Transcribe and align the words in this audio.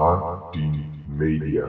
H10 0.00 0.60
Media. 1.16 1.64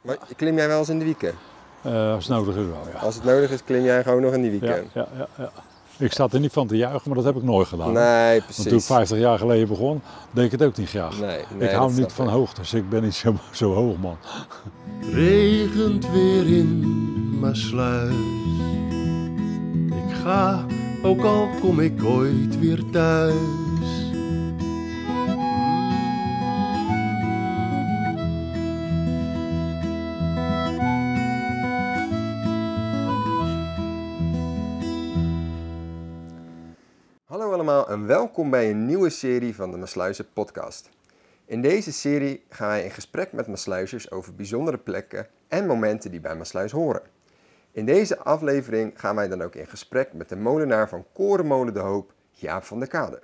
Maar 0.00 0.16
klim 0.36 0.56
jij 0.56 0.68
wel 0.68 0.78
eens 0.78 0.88
in 0.88 0.98
de 0.98 1.04
weekend? 1.04 1.34
Eh, 1.82 2.12
als 2.12 2.26
het 2.28 2.36
nodig 2.36 2.56
is 2.56 2.64
wel, 2.66 2.82
ja. 2.92 2.98
Als 2.98 3.14
het 3.14 3.24
nodig 3.24 3.50
is, 3.50 3.64
klim 3.64 3.82
jij 3.82 4.02
gewoon 4.02 4.22
nog 4.22 4.32
in 4.34 4.42
de 4.42 4.50
Ja, 4.52 4.58
weekend? 4.60 4.92
ja, 4.92 5.06
ja, 5.18 5.28
ja. 5.38 5.50
Ik 5.98 6.12
sta 6.12 6.26
er 6.32 6.40
niet 6.40 6.52
van 6.52 6.66
te 6.66 6.76
juichen, 6.76 7.02
maar 7.04 7.14
dat 7.16 7.24
heb 7.26 7.36
ik 7.36 7.42
nooit 7.42 7.68
gedaan. 7.68 7.92
Nee, 7.92 8.40
Want 8.40 8.54
toen 8.54 8.64
ik 8.64 8.68
precies. 8.70 8.86
50 8.86 9.18
jaar 9.18 9.38
geleden 9.38 9.68
begon, 9.68 10.02
deed 10.30 10.44
ik 10.44 10.50
het 10.50 10.62
ook 10.62 10.76
niet 10.76 10.88
graag. 10.88 11.20
Nee, 11.20 11.44
nee, 11.58 11.68
ik 11.68 11.74
hou 11.74 11.92
niet 11.92 12.12
van 12.12 12.26
ik. 12.26 12.32
hoogtes, 12.32 12.74
ik 12.74 12.88
ben 12.88 13.02
niet 13.02 13.14
zo, 13.14 13.34
zo 13.52 13.74
hoog 13.74 13.96
man. 13.96 14.16
regent 15.12 16.10
weer 16.10 16.46
in 16.58 17.40
mijn 17.40 17.56
sluis. 17.56 18.14
Ik 20.08 20.14
ga, 20.22 20.64
ook 21.02 21.22
al 21.22 21.48
kom 21.60 21.80
ik 21.80 22.04
ooit 22.04 22.58
weer 22.58 22.82
thuis. 22.92 23.34
Welkom 38.18 38.50
bij 38.50 38.70
een 38.70 38.86
nieuwe 38.86 39.10
serie 39.10 39.54
van 39.54 39.70
de 39.70 39.76
Maasluizen 39.76 40.32
podcast. 40.32 40.90
In 41.44 41.62
deze 41.62 41.92
serie 41.92 42.44
gaan 42.48 42.68
wij 42.68 42.84
in 42.84 42.90
gesprek 42.90 43.32
met 43.32 43.46
Maasluizers 43.46 44.10
over 44.10 44.34
bijzondere 44.34 44.78
plekken 44.78 45.26
en 45.48 45.66
momenten 45.66 46.10
die 46.10 46.20
bij 46.20 46.36
Maasluis 46.36 46.72
horen. 46.72 47.02
In 47.72 47.86
deze 47.86 48.18
aflevering 48.18 49.00
gaan 49.00 49.14
wij 49.14 49.28
dan 49.28 49.42
ook 49.42 49.54
in 49.54 49.66
gesprek 49.66 50.12
met 50.12 50.28
de 50.28 50.36
molenaar 50.36 50.88
van 50.88 51.06
Korenmolen 51.12 51.74
de 51.74 51.80
Hoop, 51.80 52.12
Jaap 52.30 52.64
van 52.64 52.78
der 52.78 52.88
Kade. 52.88 53.22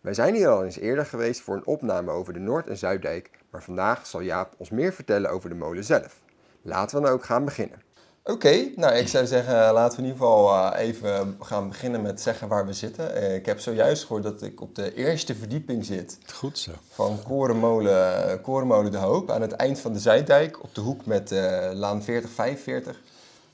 Wij 0.00 0.14
zijn 0.14 0.34
hier 0.34 0.48
al 0.48 0.64
eens 0.64 0.78
eerder 0.78 1.06
geweest 1.06 1.40
voor 1.40 1.56
een 1.56 1.66
opname 1.66 2.10
over 2.10 2.32
de 2.32 2.40
Noord- 2.40 2.68
en 2.68 2.76
Zuiddijk, 2.76 3.30
maar 3.50 3.62
vandaag 3.62 4.06
zal 4.06 4.20
Jaap 4.20 4.54
ons 4.56 4.70
meer 4.70 4.92
vertellen 4.92 5.30
over 5.30 5.48
de 5.48 5.54
molen 5.54 5.84
zelf. 5.84 6.22
Laten 6.62 6.96
we 6.96 7.02
dan 7.02 7.12
ook 7.12 7.24
gaan 7.24 7.44
beginnen. 7.44 7.82
Oké, 8.24 8.70
nou 8.76 8.94
ik 8.94 9.08
zou 9.08 9.26
zeggen 9.26 9.72
laten 9.72 9.98
we 9.98 10.02
in 10.02 10.12
ieder 10.12 10.26
geval 10.26 10.72
eh, 10.72 10.86
even 10.86 11.36
gaan 11.40 11.68
beginnen 11.68 12.02
met 12.02 12.20
zeggen 12.20 12.48
waar 12.48 12.66
we 12.66 12.72
zitten. 12.72 13.14
Eh, 13.14 13.34
ik 13.34 13.46
heb 13.46 13.60
zojuist 13.60 14.02
gehoord 14.02 14.22
dat 14.22 14.42
ik 14.42 14.60
op 14.60 14.74
de 14.74 14.94
eerste 14.94 15.34
verdieping 15.34 15.84
zit 15.84 16.18
Goed 16.34 16.58
zo. 16.58 16.70
van 16.88 17.18
Korenmolen, 17.22 18.40
Korenmolen 18.40 18.92
de 18.92 18.98
Hoop 18.98 19.30
aan 19.30 19.42
het 19.42 19.52
eind 19.52 19.80
van 19.80 19.92
de 19.92 19.98
Zuiddijk 19.98 20.62
op 20.62 20.74
de 20.74 20.80
hoek 20.80 21.06
met 21.06 21.32
eh, 21.32 21.70
laan 21.72 22.02
4045. 22.02 23.00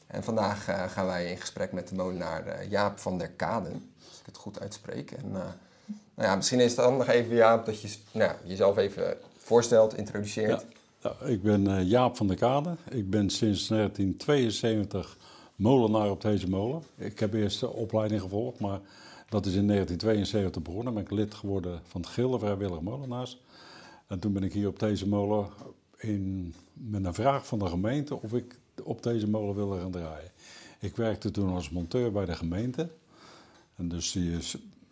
En 0.08 0.24
vandaag 0.24 0.68
eh, 0.68 0.82
gaan 0.88 1.06
wij 1.06 1.30
in 1.30 1.36
gesprek 1.36 1.72
met 1.72 1.88
de 1.88 1.94
molenaar 1.94 2.46
eh, 2.46 2.70
Jaap 2.70 2.98
van 2.98 3.18
der 3.18 3.30
Kaden, 3.30 3.92
als 4.08 4.18
ik 4.18 4.26
het 4.26 4.36
goed 4.36 4.60
uitspreek. 4.60 5.10
En, 5.10 5.24
eh, 5.24 5.40
nou 6.14 6.28
ja, 6.28 6.36
misschien 6.36 6.60
is 6.60 6.70
het 6.70 6.80
handig 6.80 7.08
even 7.08 7.34
Jaap 7.34 7.66
dat 7.66 7.80
je 7.80 7.94
nou, 8.12 8.32
jezelf 8.44 8.76
even 8.76 9.16
voorstelt, 9.36 9.96
introduceert. 9.96 10.60
Ja. 10.60 10.77
Ik 11.24 11.42
ben 11.42 11.66
eh, 11.66 11.88
Jaap 11.88 12.16
van 12.16 12.26
der 12.26 12.36
Kade. 12.36 12.76
Ik 12.90 13.10
ben 13.10 13.30
sinds 13.30 13.68
1972 13.68 15.16
molenaar 15.56 16.10
op 16.10 16.20
deze 16.20 16.48
molen. 16.48 16.82
Ik 16.96 17.18
heb 17.18 17.34
eerst 17.34 17.60
de 17.60 17.68
opleiding 17.68 18.20
gevolgd, 18.20 18.60
maar 18.60 18.80
dat 19.28 19.46
is 19.46 19.54
in 19.54 19.66
1972 19.66 20.62
begonnen. 20.62 20.94
Ben 20.94 21.02
ik 21.02 21.10
lid 21.10 21.34
geworden 21.34 21.80
van 21.86 22.00
het 22.00 22.10
Gilde 22.10 22.38
Vrijwillige 22.38 22.82
Molenaars. 22.82 23.40
En 24.06 24.18
toen 24.18 24.32
ben 24.32 24.42
ik 24.42 24.52
hier 24.52 24.68
op 24.68 24.78
deze 24.78 25.08
molen 25.08 25.48
in, 25.96 26.54
met 26.72 27.04
een 27.04 27.14
vraag 27.14 27.46
van 27.46 27.58
de 27.58 27.66
gemeente 27.66 28.22
of 28.22 28.32
ik 28.32 28.58
op 28.82 29.02
deze 29.02 29.28
molen 29.28 29.54
wilde 29.54 29.80
gaan 29.80 29.90
draaien. 29.90 30.30
Ik 30.80 30.96
werkte 30.96 31.30
toen 31.30 31.54
als 31.54 31.70
monteur 31.70 32.12
bij 32.12 32.24
de 32.24 32.34
gemeente. 32.34 32.88
En 33.76 33.88
dus 33.88 34.12
die 34.12 34.36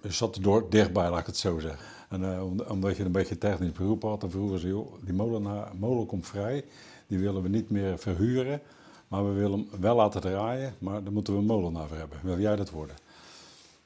zat 0.09 0.37
er 0.37 0.43
door, 0.43 0.67
dichtbij, 0.71 1.11
laat 1.11 1.21
ik 1.21 1.27
het 1.27 1.37
zo 1.37 1.59
zeggen. 1.59 1.87
En 2.09 2.35
eh, 2.35 2.45
om- 2.45 2.61
omdat 2.69 2.97
je 2.97 3.05
een 3.05 3.13
beetje 3.13 3.39
technisch 3.39 3.73
beroep 3.73 4.03
had, 4.03 4.21
dan 4.21 4.31
vroegen 4.31 4.59
ze, 4.59 4.67
joh, 4.69 4.93
die 5.05 5.15
molenaar, 5.15 5.71
molen 5.79 6.07
komt 6.07 6.27
vrij, 6.27 6.65
die 7.07 7.19
willen 7.19 7.43
we 7.43 7.49
niet 7.49 7.71
meer 7.71 7.99
verhuren, 7.99 8.61
maar 9.09 9.25
we 9.27 9.33
willen 9.33 9.67
hem 9.71 9.81
wel 9.81 9.97
laten 9.97 10.21
draaien, 10.21 10.75
maar 10.79 11.03
daar 11.03 11.13
moeten 11.13 11.33
we 11.33 11.39
een 11.39 11.47
molenaar 11.47 11.89
voor 11.89 11.97
hebben. 11.97 12.19
Wil 12.23 12.39
jij 12.41 12.57
dat 12.57 12.71
worden? 12.71 12.97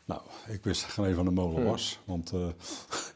Nou, 0.04 0.20
ik 0.48 0.64
wist 0.64 0.84
geen 0.84 1.04
een 1.04 1.14
van 1.14 1.24
de 1.24 1.30
molen 1.30 1.64
was, 1.64 1.98
want 2.04 2.32
eh, 2.32 2.40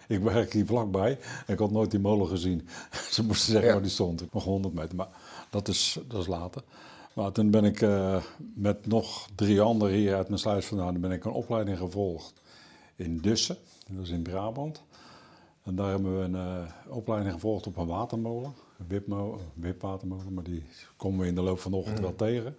ik 0.16 0.22
werk 0.22 0.52
hier 0.52 0.66
vlakbij 0.66 1.18
en 1.46 1.52
ik 1.52 1.58
had 1.58 1.70
nooit 1.70 1.90
die 1.90 2.00
molen 2.00 2.28
gezien. 2.28 2.68
Ze 3.10 3.24
moesten 3.24 3.46
zeggen 3.50 3.66
Ja. 3.68 3.72
waar 3.74 3.82
die 3.82 3.90
stond, 3.92 4.22
ik 4.22 4.32
nog 4.32 4.44
100 4.44 4.74
meter, 4.74 4.96
maar 4.96 5.08
dat 5.50 5.68
is, 5.68 5.98
dat 6.08 6.20
is 6.20 6.26
later. 6.26 6.62
Maar 7.12 7.32
toen 7.32 7.50
ben 7.50 7.64
ik 7.64 7.80
eh, 7.82 8.16
met 8.54 8.86
nog 8.86 9.28
drie 9.34 9.60
anderen 9.60 9.94
hier 9.94 10.14
uit 10.14 10.28
mijn 10.28 10.40
sluis 10.40 10.66
vandaan, 10.66 11.00
ben 11.00 11.12
ik 11.12 11.24
een 11.24 11.32
opleiding 11.32 11.78
gevolgd 11.78 12.32
in 12.96 13.18
Dussen, 13.18 13.56
dat 13.90 14.04
is 14.04 14.10
in 14.10 14.22
Brabant. 14.22 14.82
En 15.62 15.74
daar 15.74 15.90
hebben 15.90 16.18
we 16.18 16.24
een 16.24 16.34
eh, 16.34 16.62
opleiding 16.88 17.32
gevolgd 17.34 17.66
op 17.66 17.76
een 17.76 17.86
watermolen, 17.86 18.52
een 18.78 18.86
wipmo- 18.88 19.40
wipwatermolen, 19.54 20.34
maar 20.34 20.44
die 20.44 20.64
komen 20.96 21.20
we 21.20 21.26
in 21.26 21.34
de 21.34 21.40
loop 21.40 21.58
van 21.60 21.70
de 21.70 21.76
ochtend 21.76 22.00
wel 22.00 22.14
tegen. 22.16 22.56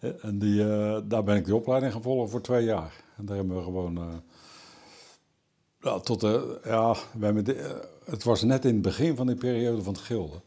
Eh, 0.00 0.10
En 0.24 0.38
die, 0.38 0.62
eh, 0.72 1.00
daar 1.04 1.24
ben 1.24 1.36
ik 1.36 1.44
die 1.44 1.54
opleiding 1.54 1.92
gevolgd 1.92 2.30
voor 2.30 2.40
twee 2.40 2.64
jaar. 2.64 3.02
En 3.16 3.24
daar 3.24 3.36
hebben 3.36 3.56
we 3.56 3.62
gewoon, 3.62 4.22
ja, 5.80 5.98
tot 6.00 6.20
de, 6.20 6.60
ja, 6.64 6.96
we 7.18 7.42
de- 7.42 7.54
eh, 7.54 7.74
het 8.04 8.24
was 8.24 8.42
net 8.42 8.64
in 8.64 8.72
het 8.72 8.82
begin 8.82 9.16
van 9.16 9.26
die 9.26 9.36
periode 9.36 9.82
van 9.82 9.92
het 9.92 10.02
gilde. 10.02 10.40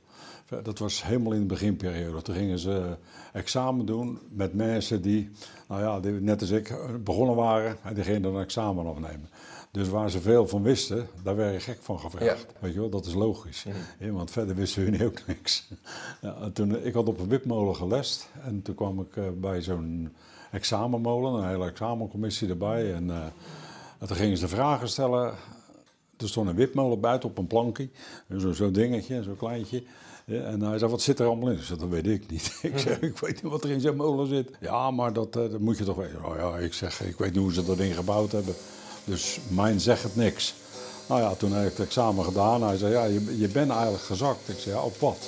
Dat 0.63 0.79
was 0.79 1.03
helemaal 1.03 1.33
in 1.33 1.39
de 1.39 1.45
beginperiode. 1.45 2.21
Toen 2.21 2.35
gingen 2.35 2.59
ze 2.59 2.95
examen 3.33 3.85
doen 3.85 4.19
met 4.29 4.53
mensen 4.53 5.01
die, 5.01 5.29
nou 5.67 5.81
ja, 5.81 5.99
die 5.99 6.11
net 6.11 6.41
als 6.41 6.49
ik 6.49 6.75
begonnen 7.03 7.35
waren 7.35 7.77
en 7.83 7.93
die 7.93 8.03
gingen 8.03 8.21
dan 8.21 8.35
een 8.35 8.43
examen 8.43 8.85
afnemen. 8.85 9.29
Dus 9.71 9.89
waar 9.89 10.09
ze 10.09 10.21
veel 10.21 10.47
van 10.47 10.61
wisten, 10.61 11.07
daar 11.23 11.35
werd 11.35 11.53
je 11.53 11.59
gek 11.59 11.77
van 11.81 11.99
gevraagd. 11.99 12.45
Weet 12.59 12.73
je 12.73 12.79
wel, 12.79 12.89
dat 12.89 13.05
is 13.05 13.13
logisch. 13.13 13.65
Ja, 13.99 14.11
want 14.11 14.31
verder 14.31 14.55
wisten 14.55 14.83
hun 14.83 15.05
ook 15.05 15.21
niks. 15.27 15.67
Ja, 16.21 16.35
en 16.41 16.53
toen, 16.53 16.85
ik 16.85 16.93
had 16.93 17.07
op 17.07 17.19
een 17.19 17.27
wipmolen 17.27 17.75
gelest 17.75 18.29
en 18.43 18.61
toen 18.61 18.75
kwam 18.75 18.99
ik 18.99 19.17
eh, 19.17 19.23
bij 19.35 19.61
zo'n 19.61 20.13
examenmolen, 20.51 21.33
een 21.33 21.49
hele 21.49 21.65
examencommissie 21.65 22.49
erbij. 22.49 22.93
En, 22.93 23.09
eh, 23.09 23.25
en 23.99 24.07
toen 24.07 24.17
gingen 24.17 24.37
ze 24.37 24.47
vragen 24.47 24.89
stellen. 24.89 25.33
Er 26.17 26.27
stond 26.27 26.49
een 26.49 26.55
wipmolen 26.55 26.99
buiten 26.99 27.29
op 27.29 27.37
een 27.37 27.47
plankje, 27.47 27.89
zo'n 28.37 28.53
zo 28.53 28.71
dingetje, 28.71 29.23
zo'n 29.23 29.37
kleintje. 29.37 29.83
Ja, 30.31 30.41
en 30.41 30.61
hij 30.61 30.77
zei, 30.77 30.91
wat 30.91 31.01
zit 31.01 31.19
er 31.19 31.25
allemaal 31.25 31.49
in? 31.49 31.57
Ik 31.57 31.63
zei, 31.63 31.79
dat 31.79 31.89
weet 31.89 32.07
ik 32.07 32.31
niet. 32.31 32.59
Ik 32.61 32.77
zeg, 32.77 32.99
ik 32.99 33.17
weet 33.17 33.43
niet 33.43 33.51
wat 33.51 33.63
er 33.63 33.69
in 33.69 33.81
zo'n 33.81 33.95
molen 33.95 34.27
zit. 34.27 34.51
Ja, 34.59 34.91
maar 34.91 35.13
dat, 35.13 35.35
eh, 35.35 35.51
dat 35.51 35.59
moet 35.59 35.77
je 35.77 35.83
toch 35.83 35.95
weten. 35.95 36.25
Oh 36.25 36.35
ja, 36.35 36.57
ik 36.57 36.73
zeg, 36.73 37.01
ik 37.01 37.17
weet 37.17 37.33
niet 37.33 37.43
hoe 37.43 37.53
ze 37.53 37.65
dat 37.65 37.77
ding 37.77 37.95
gebouwd 37.95 38.31
hebben. 38.31 38.53
Dus 39.03 39.39
mijn 39.47 39.79
zegt 39.79 40.03
het 40.03 40.15
niks. 40.15 40.53
Nou 41.07 41.21
ja, 41.21 41.35
toen 41.35 41.51
heb 41.51 41.71
ik 41.71 41.77
het 41.77 41.85
examen 41.85 42.25
gedaan. 42.25 42.63
Hij 42.63 42.77
zei, 42.77 42.91
ja, 42.91 43.03
je, 43.03 43.39
je 43.39 43.47
bent 43.47 43.71
eigenlijk 43.71 44.03
gezakt. 44.03 44.49
Ik 44.49 44.57
zei, 44.57 44.75
ja, 44.75 44.81
op 44.81 44.97
wat? 44.97 45.27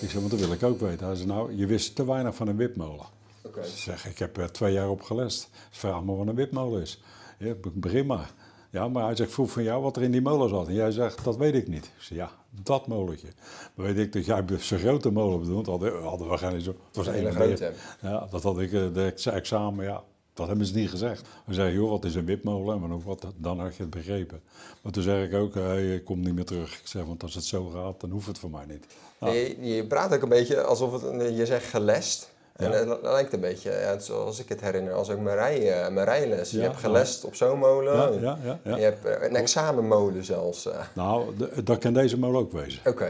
Ik 0.00 0.10
zei, 0.10 0.18
want 0.18 0.30
dat 0.30 0.40
wil 0.40 0.52
ik 0.52 0.62
ook 0.62 0.80
weten. 0.80 1.06
Hij 1.06 1.16
zei, 1.16 1.28
nou, 1.28 1.56
je 1.56 1.66
wist 1.66 1.94
te 1.94 2.06
weinig 2.06 2.34
van 2.34 2.48
een 2.48 2.56
wipmolen. 2.56 3.06
Oké. 3.42 3.60
Ik 3.60 3.66
zeg, 3.76 4.06
ik 4.06 4.18
heb 4.18 4.36
er 4.36 4.52
twee 4.52 4.72
jaar 4.72 4.88
op 4.88 5.02
gelest. 5.02 5.48
Vraag 5.70 6.02
me 6.02 6.16
wat 6.16 6.26
een 6.26 6.34
wipmolen 6.34 6.82
is. 6.82 7.00
Ja, 7.38 7.54
begin 7.74 8.06
maar. 8.06 8.30
Ja, 8.70 8.88
maar 8.88 9.04
hij 9.04 9.16
zegt, 9.16 9.32
vroeg 9.32 9.50
van 9.50 9.62
jou 9.62 9.82
wat 9.82 9.96
er 9.96 10.02
in 10.02 10.10
die 10.10 10.20
molen 10.20 10.48
zat. 10.48 10.66
En 10.68 10.74
jij 10.74 10.90
zegt, 10.90 11.24
dat 11.24 11.36
weet 11.36 11.54
ik 11.54 11.68
niet. 11.68 11.84
Ik 11.84 12.02
zeg, 12.02 12.18
ja, 12.18 12.30
dat 12.62 12.86
molentje. 12.86 13.28
Maar 13.74 13.86
weet 13.86 13.98
ik 13.98 14.12
dat 14.12 14.24
jij 14.24 14.44
zo'n 14.58 14.78
grote 14.78 15.10
molen 15.10 15.40
bedoelt, 15.40 15.66
hadden, 15.66 16.02
hadden 16.02 16.28
we 16.30 16.38
geen 16.38 16.60
zo. 16.60 16.74
Het 16.86 16.96
was 16.96 17.06
hele 17.10 17.30
grote. 17.30 17.72
Ja, 18.02 18.26
dat 18.30 18.42
had 18.42 18.58
ik, 18.60 18.72
eh, 18.72 18.82
de 18.92 19.04
ex- 19.04 19.26
examen, 19.26 19.84
ja, 19.84 20.02
dat 20.34 20.46
hebben 20.48 20.66
ze 20.66 20.74
niet 20.74 20.90
gezegd. 20.90 21.28
We 21.46 21.54
zeggen, 21.54 21.74
joh, 21.74 21.90
wat 21.90 22.04
is 22.04 22.14
een 22.14 22.24
wipmolen? 22.24 22.82
En 22.82 22.88
dan, 22.88 23.02
wat, 23.04 23.26
dan 23.36 23.60
had 23.60 23.76
je 23.76 23.82
het 23.82 23.90
begrepen. 23.90 24.40
Maar 24.82 24.92
toen 24.92 25.02
zeg 25.02 25.26
ik 25.26 25.34
ook, 25.34 25.54
hey, 25.54 25.94
ik 25.94 26.04
kom 26.04 26.20
niet 26.20 26.34
meer 26.34 26.44
terug. 26.44 26.78
Ik 26.80 26.86
zeg, 26.86 27.04
want 27.04 27.22
als 27.22 27.34
het 27.34 27.44
zo 27.44 27.64
gaat, 27.64 28.00
dan 28.00 28.10
hoeft 28.10 28.26
het 28.26 28.38
voor 28.38 28.50
mij 28.50 28.64
niet. 28.68 28.86
Nou, 29.20 29.34
Je, 29.34 29.60
je 29.74 29.86
praat 29.86 30.14
ook 30.14 30.22
een 30.22 30.28
beetje 30.28 30.62
alsof 30.62 31.02
het, 31.02 31.36
je 31.36 31.46
zegt 31.46 31.66
gelest. 31.66 32.36
En 32.58 32.70
li- 32.88 32.96
lijkt 33.02 33.32
een 33.32 33.40
beetje, 33.40 33.70
ja, 33.70 33.98
zoals 33.98 34.38
ik 34.40 34.48
het 34.48 34.60
herinner, 34.60 34.92
als 34.94 35.10
ook 35.10 35.18
mijn, 35.20 35.36
rij, 35.36 35.72
eh, 35.82 35.92
mijn 35.92 36.06
rijles. 36.06 36.50
Je 36.50 36.60
hebt 36.60 36.76
gelest 36.76 37.24
op 37.24 37.34
zo'n 37.34 37.58
molen. 37.58 37.94
ja, 37.94 38.08
ja, 38.20 38.38
ja, 38.44 38.58
ja. 38.64 38.70
En 38.72 38.76
Je 38.76 38.82
hebt 38.82 39.04
eh, 39.04 39.28
een 39.28 39.36
examenmolen 39.36 40.24
zelfs. 40.24 40.66
eh. 40.66 40.80
Nou, 40.94 41.34
dat 41.64 41.78
kan 41.78 41.92
deze 41.92 42.18
molen 42.18 42.40
ook 42.40 42.52
wezen. 42.52 42.80
Oké, 42.86 43.08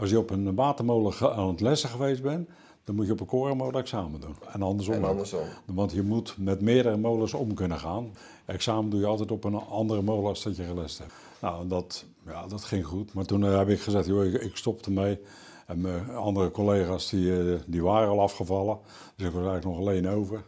als 0.00 0.10
je 0.10 0.18
op 0.18 0.30
een 0.30 0.54
watermolen 0.54 1.12
aan 1.20 1.48
het 1.48 1.60
lessen 1.60 1.88
geweest 1.88 2.22
bent, 2.22 2.48
dan 2.84 2.94
moet 2.94 3.06
je 3.06 3.12
op 3.12 3.20
een 3.20 3.26
korenmolen 3.26 3.80
examen 3.80 4.20
doen. 4.20 4.36
En 4.52 4.62
andersom. 4.62 4.94
en 4.94 5.04
andersom. 5.04 5.40
Want 5.64 5.92
je 5.92 6.02
moet 6.02 6.34
met 6.38 6.60
meerdere 6.60 6.96
molens 6.96 7.34
om 7.34 7.54
kunnen 7.54 7.78
gaan. 7.78 8.12
Examen 8.44 8.90
doe 8.90 9.00
je 9.00 9.06
altijd 9.06 9.30
op 9.30 9.44
een 9.44 9.54
andere 9.54 10.02
molen 10.02 10.28
als 10.28 10.42
dat 10.42 10.56
je 10.56 10.64
gelest 10.64 10.98
hebt. 10.98 11.12
Nou, 11.40 11.68
dat, 11.68 12.04
ja, 12.26 12.46
dat 12.46 12.64
ging 12.64 12.86
goed. 12.86 13.14
Maar 13.14 13.24
toen 13.24 13.42
heb 13.42 13.68
ik 13.68 13.80
gezegd, 13.80 14.06
joh, 14.06 14.24
ik, 14.24 14.42
ik 14.42 14.56
stop 14.56 14.84
ermee. 14.84 15.18
En 15.66 15.80
mijn 15.80 16.10
andere 16.10 16.50
collega's 16.50 17.08
die, 17.10 17.52
eh, 17.54 17.60
die 17.66 17.82
waren 17.82 18.08
al 18.08 18.20
afgevallen. 18.20 18.78
Dus 19.16 19.26
ik 19.26 19.32
was 19.32 19.44
eigenlijk 19.46 19.64
nog 19.64 19.78
alleen 19.78 20.08
over. 20.08 20.42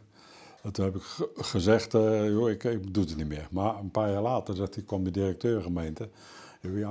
En 0.62 0.72
toen 0.72 0.84
heb 0.84 0.96
ik 0.96 1.02
ge- 1.02 1.30
gezegd, 1.34 1.94
eh, 1.94 2.28
joh, 2.28 2.50
ik, 2.50 2.64
ik 2.64 2.94
doe 2.94 3.04
het 3.04 3.16
niet 3.16 3.28
meer. 3.28 3.48
Maar 3.50 3.78
een 3.78 3.90
paar 3.90 4.10
jaar 4.12 4.22
later 4.22 4.56
zegt, 4.56 4.74
hij, 4.74 4.84
kwam 4.84 5.04
de 5.04 5.10
directeur 5.10 5.62
gemeente. 5.62 6.08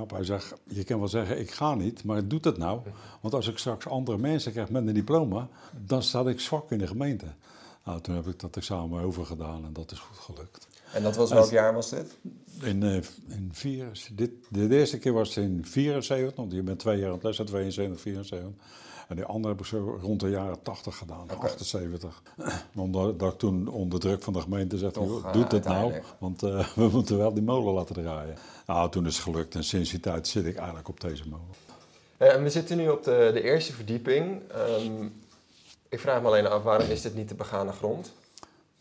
Hij 0.08 0.24
zegt, 0.24 0.54
je 0.64 0.84
kan 0.84 0.98
wel 0.98 1.08
zeggen, 1.08 1.38
ik 1.40 1.50
ga 1.50 1.74
niet, 1.74 2.04
maar 2.04 2.28
doet 2.28 2.44
het 2.44 2.58
nou. 2.58 2.80
Want 3.20 3.34
als 3.34 3.48
ik 3.48 3.58
straks 3.58 3.86
andere 3.88 4.18
mensen 4.18 4.52
krijg 4.52 4.70
met 4.70 4.86
een 4.86 4.94
diploma, 4.94 5.48
dan 5.86 6.02
sta 6.02 6.20
ik 6.26 6.40
zwak 6.40 6.70
in 6.70 6.78
de 6.78 6.86
gemeente. 6.86 7.26
Nou, 7.84 8.00
toen 8.00 8.14
heb 8.14 8.26
ik 8.26 8.40
dat 8.40 8.56
examen 8.56 9.02
overgedaan 9.02 9.64
en 9.64 9.72
dat 9.72 9.90
is 9.92 9.98
goed 9.98 10.18
gelukt. 10.18 10.68
En 10.92 11.02
dat 11.02 11.16
was 11.16 11.30
welk 11.30 11.50
jaar 11.50 11.74
was 11.74 11.90
dit? 11.90 12.16
In, 12.62 12.82
eh, 12.82 12.94
in 13.26 13.50
vier, 13.52 14.08
dit, 14.12 14.30
de 14.48 14.68
eerste 14.68 14.98
keer 14.98 15.12
was 15.12 15.28
het 15.34 15.44
in 15.44 15.66
74, 15.66 16.36
want 16.36 16.52
je 16.52 16.62
bent 16.62 16.78
twee 16.78 16.98
jaar 16.98 17.08
aan 17.08 17.14
het 17.14 17.22
lessen, 17.22 17.46
72, 17.46 18.00
74. 18.00 18.50
En 19.08 19.16
die 19.16 19.24
andere 19.24 19.54
heb 19.54 19.62
ik 19.62 19.66
zo 19.66 19.98
rond 20.02 20.20
de 20.20 20.28
jaren 20.28 20.62
80 20.62 20.96
gedaan, 20.96 21.28
78. 21.38 22.22
Omdat 22.76 23.18
dat 23.18 23.32
ik 23.32 23.38
toen 23.38 23.68
onder 23.68 24.00
druk 24.00 24.22
van 24.22 24.32
de 24.32 24.40
gemeente 24.40 24.78
zei, 24.78 24.90
Toch, 24.90 25.24
eh, 25.24 25.32
doe 25.32 25.44
het 25.44 25.64
nou, 25.64 26.02
want 26.18 26.42
eh, 26.42 26.68
we 26.74 26.88
moeten 26.88 27.18
wel 27.18 27.34
die 27.34 27.42
molen 27.42 27.74
laten 27.74 27.94
draaien. 27.94 28.36
Nou, 28.66 28.90
toen 28.90 29.06
is 29.06 29.14
het 29.14 29.24
gelukt 29.24 29.54
en 29.54 29.64
sinds 29.64 29.90
die 29.90 30.00
tijd 30.00 30.28
zit 30.28 30.44
ik 30.44 30.56
eigenlijk 30.56 30.88
op 30.88 31.00
deze 31.00 31.28
molen. 31.28 31.46
En 32.16 32.42
we 32.42 32.50
zitten 32.50 32.76
nu 32.76 32.88
op 32.88 33.04
de, 33.04 33.30
de 33.32 33.42
eerste 33.42 33.72
verdieping. 33.72 34.42
Ehm, 34.50 35.08
ik 35.88 36.00
vraag 36.00 36.22
me 36.22 36.26
alleen 36.26 36.46
af, 36.46 36.62
waarom 36.62 36.88
is 36.88 37.02
dit 37.02 37.14
niet 37.14 37.28
de 37.28 37.34
begane 37.34 37.72
grond? 37.72 38.12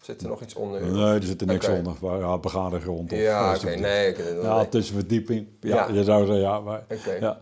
Zit 0.08 0.22
er 0.22 0.28
nog 0.28 0.42
iets 0.42 0.54
onder? 0.56 0.86
Nee, 0.92 1.04
er 1.16 1.24
zit 1.24 1.42
er 1.42 1.48
niks 1.48 1.68
onder. 1.68 1.94
Ja, 2.02 2.38
begane 2.38 2.80
grond. 2.80 3.12
Of, 3.12 3.20
Ja, 3.20 3.50
oké, 3.50 3.60
verdieping. 3.60 3.86
nee. 3.86 4.08
Ik, 4.08 4.18
Ja, 4.42 4.68
is 4.72 4.90
verdieping. 4.90 5.48
Ja, 5.62 5.76
Ja. 5.88 5.94
je 5.94 6.04
zou 6.04 6.26
zeggen, 6.26 6.42
ja. 6.44 6.60
Maar, 6.60 6.84
ja. 7.20 7.38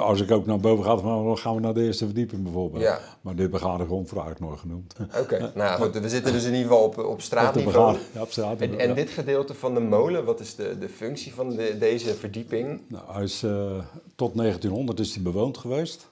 Als 0.00 0.20
ik 0.20 0.30
ook 0.30 0.46
naar 0.46 0.60
boven 0.60 0.84
ga, 0.84 0.96
dan 0.96 1.38
gaan 1.38 1.54
we 1.54 1.60
naar 1.60 1.74
de 1.74 1.82
eerste 1.84 2.04
verdieping 2.04 2.42
bijvoorbeeld. 2.42 2.82
Ja. 2.82 2.98
Maar 3.20 3.34
dit 3.34 3.50
begane 3.50 3.84
grond 3.84 4.10
wordt 4.10 4.26
eigenlijk 4.26 4.40
nooit 4.40 4.58
genoemd. 4.60 4.94
Oké, 5.22 5.38
nou 5.38 5.52
ja, 5.54 5.76
goed, 5.76 5.98
we 5.98 6.08
zitten 6.08 6.32
dus 6.32 6.44
in 6.44 6.52
ieder 6.54 6.68
geval 6.68 6.84
op, 6.84 6.98
op 6.98 7.16
de 7.16 7.22
straatniveau. 7.22 7.96
ja, 8.14 8.20
op 8.20 8.30
straat. 8.30 8.60
En, 8.60 8.78
en 8.78 8.94
dit 8.94 9.10
gedeelte 9.10 9.54
van 9.54 9.74
de 9.74 9.80
molen, 9.80 10.24
wat 10.24 10.40
is 10.40 10.54
de, 10.54 10.78
de 10.78 10.88
functie 10.88 11.34
van 11.34 11.50
de, 11.50 11.76
deze 11.78 12.14
verdieping? 12.14 12.80
Nou, 12.88 13.04
hij 13.12 13.22
is, 13.22 13.42
eh, 13.42 13.78
tot 14.16 14.36
1900 14.36 15.00
is 15.00 15.14
hij 15.14 15.22
bewoond 15.22 15.58
geweest. 15.58 16.08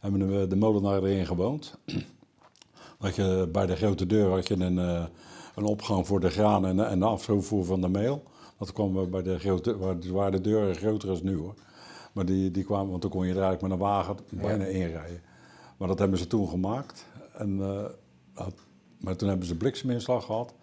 Hebben 0.00 0.40
we 0.40 0.46
de 0.46 0.56
molenaar 0.56 1.02
erin 1.02 1.26
gewoond. 1.26 1.74
Dat 3.04 3.14
je, 3.14 3.48
bij 3.52 3.66
de 3.66 3.76
grote 3.76 4.06
deur 4.06 4.30
had 4.30 4.48
je 4.48 4.54
een, 4.54 4.78
eh, 4.78 5.04
een 5.54 5.64
opgang 5.64 6.06
voor 6.06 6.20
de 6.20 6.30
graan 6.30 6.66
en, 6.66 6.88
en 6.88 6.98
de 6.98 7.04
afvoer 7.04 7.64
van 7.64 7.80
de 7.80 7.88
meel. 7.88 8.22
Dat 8.58 8.72
kwam 8.72 9.10
bij 9.10 9.22
de 9.22 9.38
grote, 9.38 9.78
waar, 9.78 9.96
waar 10.12 10.30
de 10.30 10.40
deuren 10.40 10.74
groter 10.74 11.12
is 11.12 11.22
nu 11.22 11.36
hoor. 11.36 11.54
Maar 12.12 12.26
die, 12.26 12.50
die 12.50 12.64
kwamen, 12.64 12.90
want 12.90 13.02
dan 13.02 13.10
kon 13.10 13.26
je 13.26 13.34
er 13.34 13.42
eigenlijk 13.42 13.62
met 13.62 13.72
een 13.72 13.86
wagen 13.86 14.16
bijna 14.30 14.64
inrijden. 14.64 15.20
Maar 15.76 15.88
dat 15.88 15.98
hebben 15.98 16.18
ze 16.18 16.26
toen 16.26 16.48
gemaakt. 16.48 17.06
En, 17.32 17.60
eh, 17.60 18.46
maar 18.98 19.16
toen 19.16 19.28
hebben 19.28 19.46
ze 19.46 19.56
blikseminslag 19.56 20.24
gehad. 20.24 20.54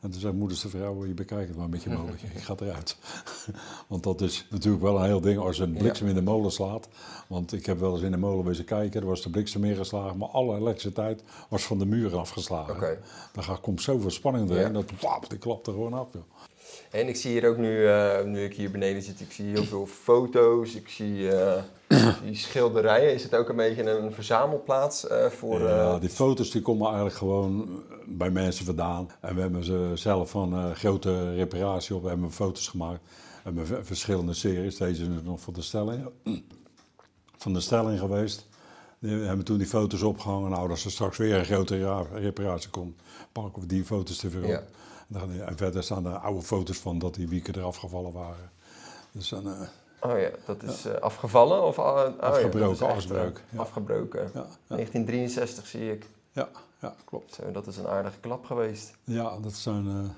En 0.00 0.10
toen 0.10 0.20
zei 0.20 0.32
moeders 0.32 0.60
de 0.60 0.68
vrouw, 0.68 1.06
je 1.06 1.14
bekijkt 1.14 1.48
het 1.48 1.56
maar 1.58 1.68
met 1.68 1.82
je 1.82 1.90
molentje, 1.90 2.26
ik 2.26 2.42
ga 2.42 2.54
eruit. 2.60 2.96
Want 3.88 4.02
dat 4.02 4.20
is 4.20 4.46
natuurlijk 4.50 4.82
wel 4.82 4.96
een 4.98 5.04
heel 5.04 5.20
ding 5.20 5.38
als 5.38 5.58
een 5.58 5.72
bliksem 5.72 6.08
in 6.08 6.14
de 6.14 6.22
molen 6.22 6.52
slaat. 6.52 6.88
Want 7.26 7.52
ik 7.52 7.66
heb 7.66 7.78
wel 7.80 7.92
eens 7.94 8.02
in 8.02 8.10
de 8.10 8.16
molen 8.16 8.44
wezen 8.44 8.64
kijken, 8.64 9.00
er 9.00 9.06
was 9.06 9.22
de 9.22 9.30
bliksem 9.30 9.64
ingeslagen, 9.64 10.16
maar 10.18 10.28
alle 10.28 10.56
elektriciteit 10.56 11.22
was 11.48 11.62
van 11.64 11.78
de 11.78 11.86
muren 11.86 12.18
afgeslagen. 12.18 12.98
Gaat- 13.38 13.60
komt 13.60 13.82
zoveel 13.82 14.10
spanning 14.10 14.50
erin, 14.50 14.62
Ja. 14.62 14.68
dat 14.68 14.90
wap, 15.00 15.30
die 15.30 15.38
klapt 15.38 15.66
er 15.66 15.72
gewoon 15.72 15.92
af. 15.92 16.06
Joh. 16.12 16.22
En 16.90 17.08
ik 17.08 17.16
zie 17.16 17.30
hier 17.30 17.48
ook 17.48 17.56
nu, 17.56 17.86
eh, 17.88 18.24
nu 18.24 18.44
ik 18.44 18.54
hier 18.54 18.70
beneden 18.70 19.02
zit, 19.02 19.20
ik 19.20 19.32
zie 19.32 19.46
heel 19.46 19.64
veel 19.64 19.86
foto's, 19.86 20.74
ik 20.74 20.88
zie 20.88 21.30
eh, 21.30 21.62
die 22.24 22.34
schilderijen. 22.34 23.12
Is 23.14 23.22
het 23.22 23.34
ook 23.34 23.48
een 23.48 23.56
beetje 23.56 23.90
een 23.90 24.12
verzamelplaats 24.12 25.06
eh, 25.06 25.26
voor... 25.26 25.60
eh, 25.60 25.66
Ja, 25.76 25.98
die 25.98 26.08
foto's 26.08 26.50
die 26.50 26.62
komen 26.62 26.86
eigenlijk 26.86 27.16
gewoon 27.16 27.82
bij 28.06 28.30
mensen 28.30 28.64
vandaan. 28.64 29.10
En 29.20 29.34
we 29.34 29.40
hebben 29.40 29.64
ze 29.64 29.90
zelf 29.94 30.30
van 30.30 30.54
eh, 30.54 30.70
grote 30.70 31.34
reparatie 31.34 31.94
op, 31.94 32.02
we 32.02 32.08
hebben 32.08 32.32
foto's 32.32 32.68
gemaakt. 32.68 33.00
We 33.44 33.50
hebben 33.60 33.86
verschillende 33.86 34.34
series, 34.34 34.76
deze 34.76 35.02
is 35.02 35.08
nog 35.22 35.40
van 35.40 35.54
de 35.54 35.62
stelling. 35.62 36.08
Van 37.36 37.52
de 37.52 37.60
stelling 37.60 37.98
geweest. 37.98 38.46
Die 38.98 39.14
hebben 39.16 39.44
toen 39.44 39.58
die 39.58 39.66
foto's 39.66 40.02
opgehangen. 40.02 40.50
Nou, 40.50 40.70
als 40.70 40.84
er 40.84 40.90
straks 40.90 41.16
weer 41.16 41.38
een 41.38 41.44
grote 41.44 41.80
ra- 41.80 42.06
reparatie 42.14 42.70
komt, 42.70 43.00
pakken 43.32 43.62
we 43.62 43.68
die 43.68 43.84
foto's 43.84 44.22
er 44.22 44.30
weer 44.30 44.42
op. 44.42 44.48
Ja. 44.48 44.62
En, 45.46 45.56
verder 45.56 45.82
staan 45.82 46.06
er 46.06 46.16
oude 46.16 46.42
foto's 46.42 46.78
van 46.78 46.98
dat 46.98 47.14
die 47.14 47.28
wieken 47.28 47.56
eraf 47.56 47.76
gevallen 47.76 48.12
waren. 48.12 48.50
Dus 49.12 49.28
dan, 49.28 49.46
eh, 49.46 49.60
Oh 50.00 50.18
ja, 50.18 50.30
dat 50.46 50.62
is 50.62 50.84
eh, 50.84 50.94
afgevallen? 51.00 51.62
Of, 51.62 51.78
oh 51.78 51.96
ja, 51.96 52.04
dat 52.04 52.20
Afgebroken, 52.20 52.86
eh, 52.86 52.92
afgebroken, 52.94 53.42
ja. 53.50 53.58
Afgebroken. 53.58 54.20
ja, 54.20 54.46
ja, 54.66 54.76
1963 54.76 55.66
zie 55.66 55.92
ik. 55.92 56.06
ja, 56.32 56.48
ja, 56.80 56.94
klopt. 57.04 57.34
Zo, 57.34 57.50
dat 57.52 57.66
is 57.66 57.76
een 57.76 57.88
aardige 57.88 58.18
klap 58.20 58.44
geweest. 58.44 58.94
Ja, 59.04 59.38
dat 59.38 59.52
zijn 59.52 60.14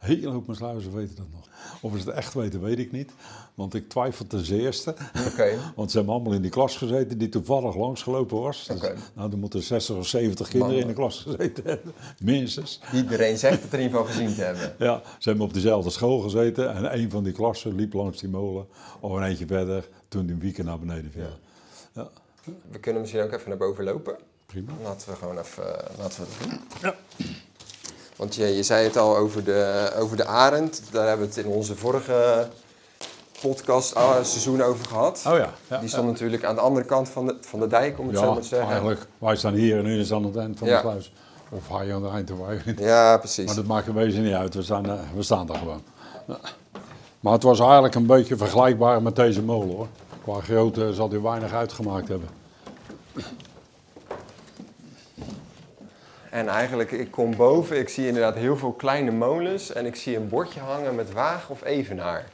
hele 0.00 0.28
hoop 0.30 0.48
sluizen 0.50 0.94
weten 0.94 1.16
dat 1.16 1.26
nog. 1.32 1.48
Of 1.80 1.92
ze 1.92 1.98
het 1.98 2.08
echt 2.08 2.34
weten, 2.34 2.60
weet 2.60 2.78
ik 2.78 2.92
niet. 2.92 3.12
Want 3.54 3.74
ik 3.74 3.88
twijfel 3.88 4.26
ten 4.26 4.44
zeerste. 4.44 4.94
Oké. 5.32 5.58
Want 5.76 5.90
ze 5.90 5.96
hebben 5.96 6.14
allemaal 6.14 6.32
in 6.32 6.42
die 6.42 6.50
klas 6.50 6.76
gezeten 6.76 7.18
die 7.18 7.28
toevallig 7.28 7.76
langsgelopen 7.76 8.40
was. 8.40 8.66
Dus, 8.66 8.80
nou, 9.14 9.30
er 9.32 9.38
moeten 9.38 9.62
60 9.62 9.96
of 9.96 10.06
70 10.06 10.48
kinderen 10.48 10.78
in 10.80 10.86
de 10.86 10.92
klas 10.92 11.20
gezeten 11.20 11.64
hebben. 11.64 11.92
Minstens. 12.18 12.80
Iedereen 12.94 13.38
zegt 13.38 13.62
het 13.62 13.72
er 13.72 13.78
in 13.78 13.84
ieder 13.86 14.06
gezien 14.06 14.34
te 14.34 14.42
hebben. 14.42 14.74
Ja, 14.78 15.02
ze 15.18 15.28
hebben 15.28 15.46
op 15.46 15.54
dezelfde 15.54 15.90
school 15.90 16.18
gezeten. 16.20 16.74
En 16.74 16.98
een 16.98 17.10
van 17.10 17.24
die 17.24 17.32
klassen 17.32 17.74
liep 17.74 17.92
langs 17.92 18.20
die 18.20 18.28
molen. 18.28 18.66
Of 19.00 19.12
een 19.12 19.22
eentje 19.22 19.46
verder 19.46 19.88
toen 20.08 20.26
die 20.26 20.36
wieken 20.36 20.64
naar 20.64 20.78
beneden 20.78 21.10
viel. 21.12 21.38
Ja, 21.92 22.08
We 22.70 22.78
kunnen 22.78 23.00
misschien 23.00 23.22
ook 23.22 23.32
even 23.32 23.48
naar 23.48 23.58
boven 23.58 23.84
lopen. 23.84 24.16
prima. 24.46 24.72
Laten 24.82 25.08
we 25.08 25.16
gewoon 25.16 25.38
even 25.38 25.88
eh, 25.88 25.98
laten 25.98 26.22
we 26.22 26.28
het 26.30 26.50
doen. 26.80 26.92
Want 28.16 28.34
je, 28.34 28.46
je 28.46 28.62
zei 28.62 28.84
het 28.84 28.96
al 28.96 29.16
over 29.16 29.44
de, 29.44 29.90
over 29.98 30.16
de 30.16 30.24
arend. 30.26 30.82
Daar 30.90 31.08
hebben 31.08 31.28
we 31.28 31.34
het 31.34 31.44
in 31.44 31.52
onze 31.52 31.76
vorige 31.76 32.48
podcast 33.40 33.94
ah, 33.94 34.14
seizoen 34.14 34.62
over 34.62 34.86
gehad. 34.86 35.24
Oh 35.26 35.36
ja. 35.36 35.52
ja 35.68 35.78
Die 35.78 35.88
stond 35.88 36.06
natuurlijk 36.06 36.44
aan 36.44 36.54
de 36.54 36.60
andere 36.60 36.86
kant 36.86 37.08
van 37.08 37.26
de, 37.26 37.36
van 37.40 37.60
de 37.60 37.66
dijk, 37.66 37.98
om 37.98 38.08
het 38.08 38.18
zo 38.18 38.32
maar 38.32 38.42
te 38.42 38.48
zeggen. 38.48 38.68
eigenlijk. 38.68 39.06
Wij 39.18 39.36
staan 39.36 39.54
hier 39.54 39.78
en 39.78 39.86
u 39.86 40.00
is 40.00 40.12
aan 40.12 40.24
het 40.24 40.36
eind 40.36 40.58
van 40.58 40.68
de 40.68 40.78
sluis. 40.80 41.12
Of 41.50 41.68
hij 41.68 41.94
aan 41.94 42.04
het 42.04 42.12
eind 42.12 42.30
of 42.30 42.38
wij. 42.38 42.74
Ja, 42.76 43.18
precies. 43.18 43.46
Maar 43.46 43.54
dat 43.54 43.66
maakt 43.66 43.86
in 43.86 43.94
wezen 43.94 44.22
niet 44.22 44.34
uit, 44.34 44.54
we 44.54 44.62
staan, 44.62 44.86
eh, 44.86 44.98
we 45.14 45.22
staan 45.22 45.46
daar 45.46 45.56
gewoon. 45.56 45.82
Maar 47.20 47.32
het 47.32 47.42
was 47.42 47.60
eigenlijk 47.60 47.94
een 47.94 48.06
beetje 48.06 48.36
vergelijkbaar 48.36 49.02
met 49.02 49.16
deze 49.16 49.42
molen 49.42 49.76
hoor. 49.76 49.88
Qua 50.22 50.40
grootte 50.40 50.94
zal 50.94 51.08
hij 51.10 51.20
weinig 51.20 51.52
uitgemaakt 51.52 52.08
hebben. 52.08 52.28
En 56.34 56.48
eigenlijk, 56.48 56.90
ik 56.90 57.10
kom 57.10 57.36
boven, 57.36 57.78
ik 57.78 57.88
zie 57.88 58.06
inderdaad 58.06 58.34
heel 58.34 58.56
veel 58.56 58.72
kleine 58.72 59.10
molens. 59.10 59.72
En 59.72 59.86
ik 59.86 59.96
zie 59.96 60.16
een 60.16 60.28
bordje 60.28 60.60
hangen 60.60 60.94
met 60.94 61.12
waag 61.12 61.50
of 61.50 61.64
evenaar. 61.64 62.28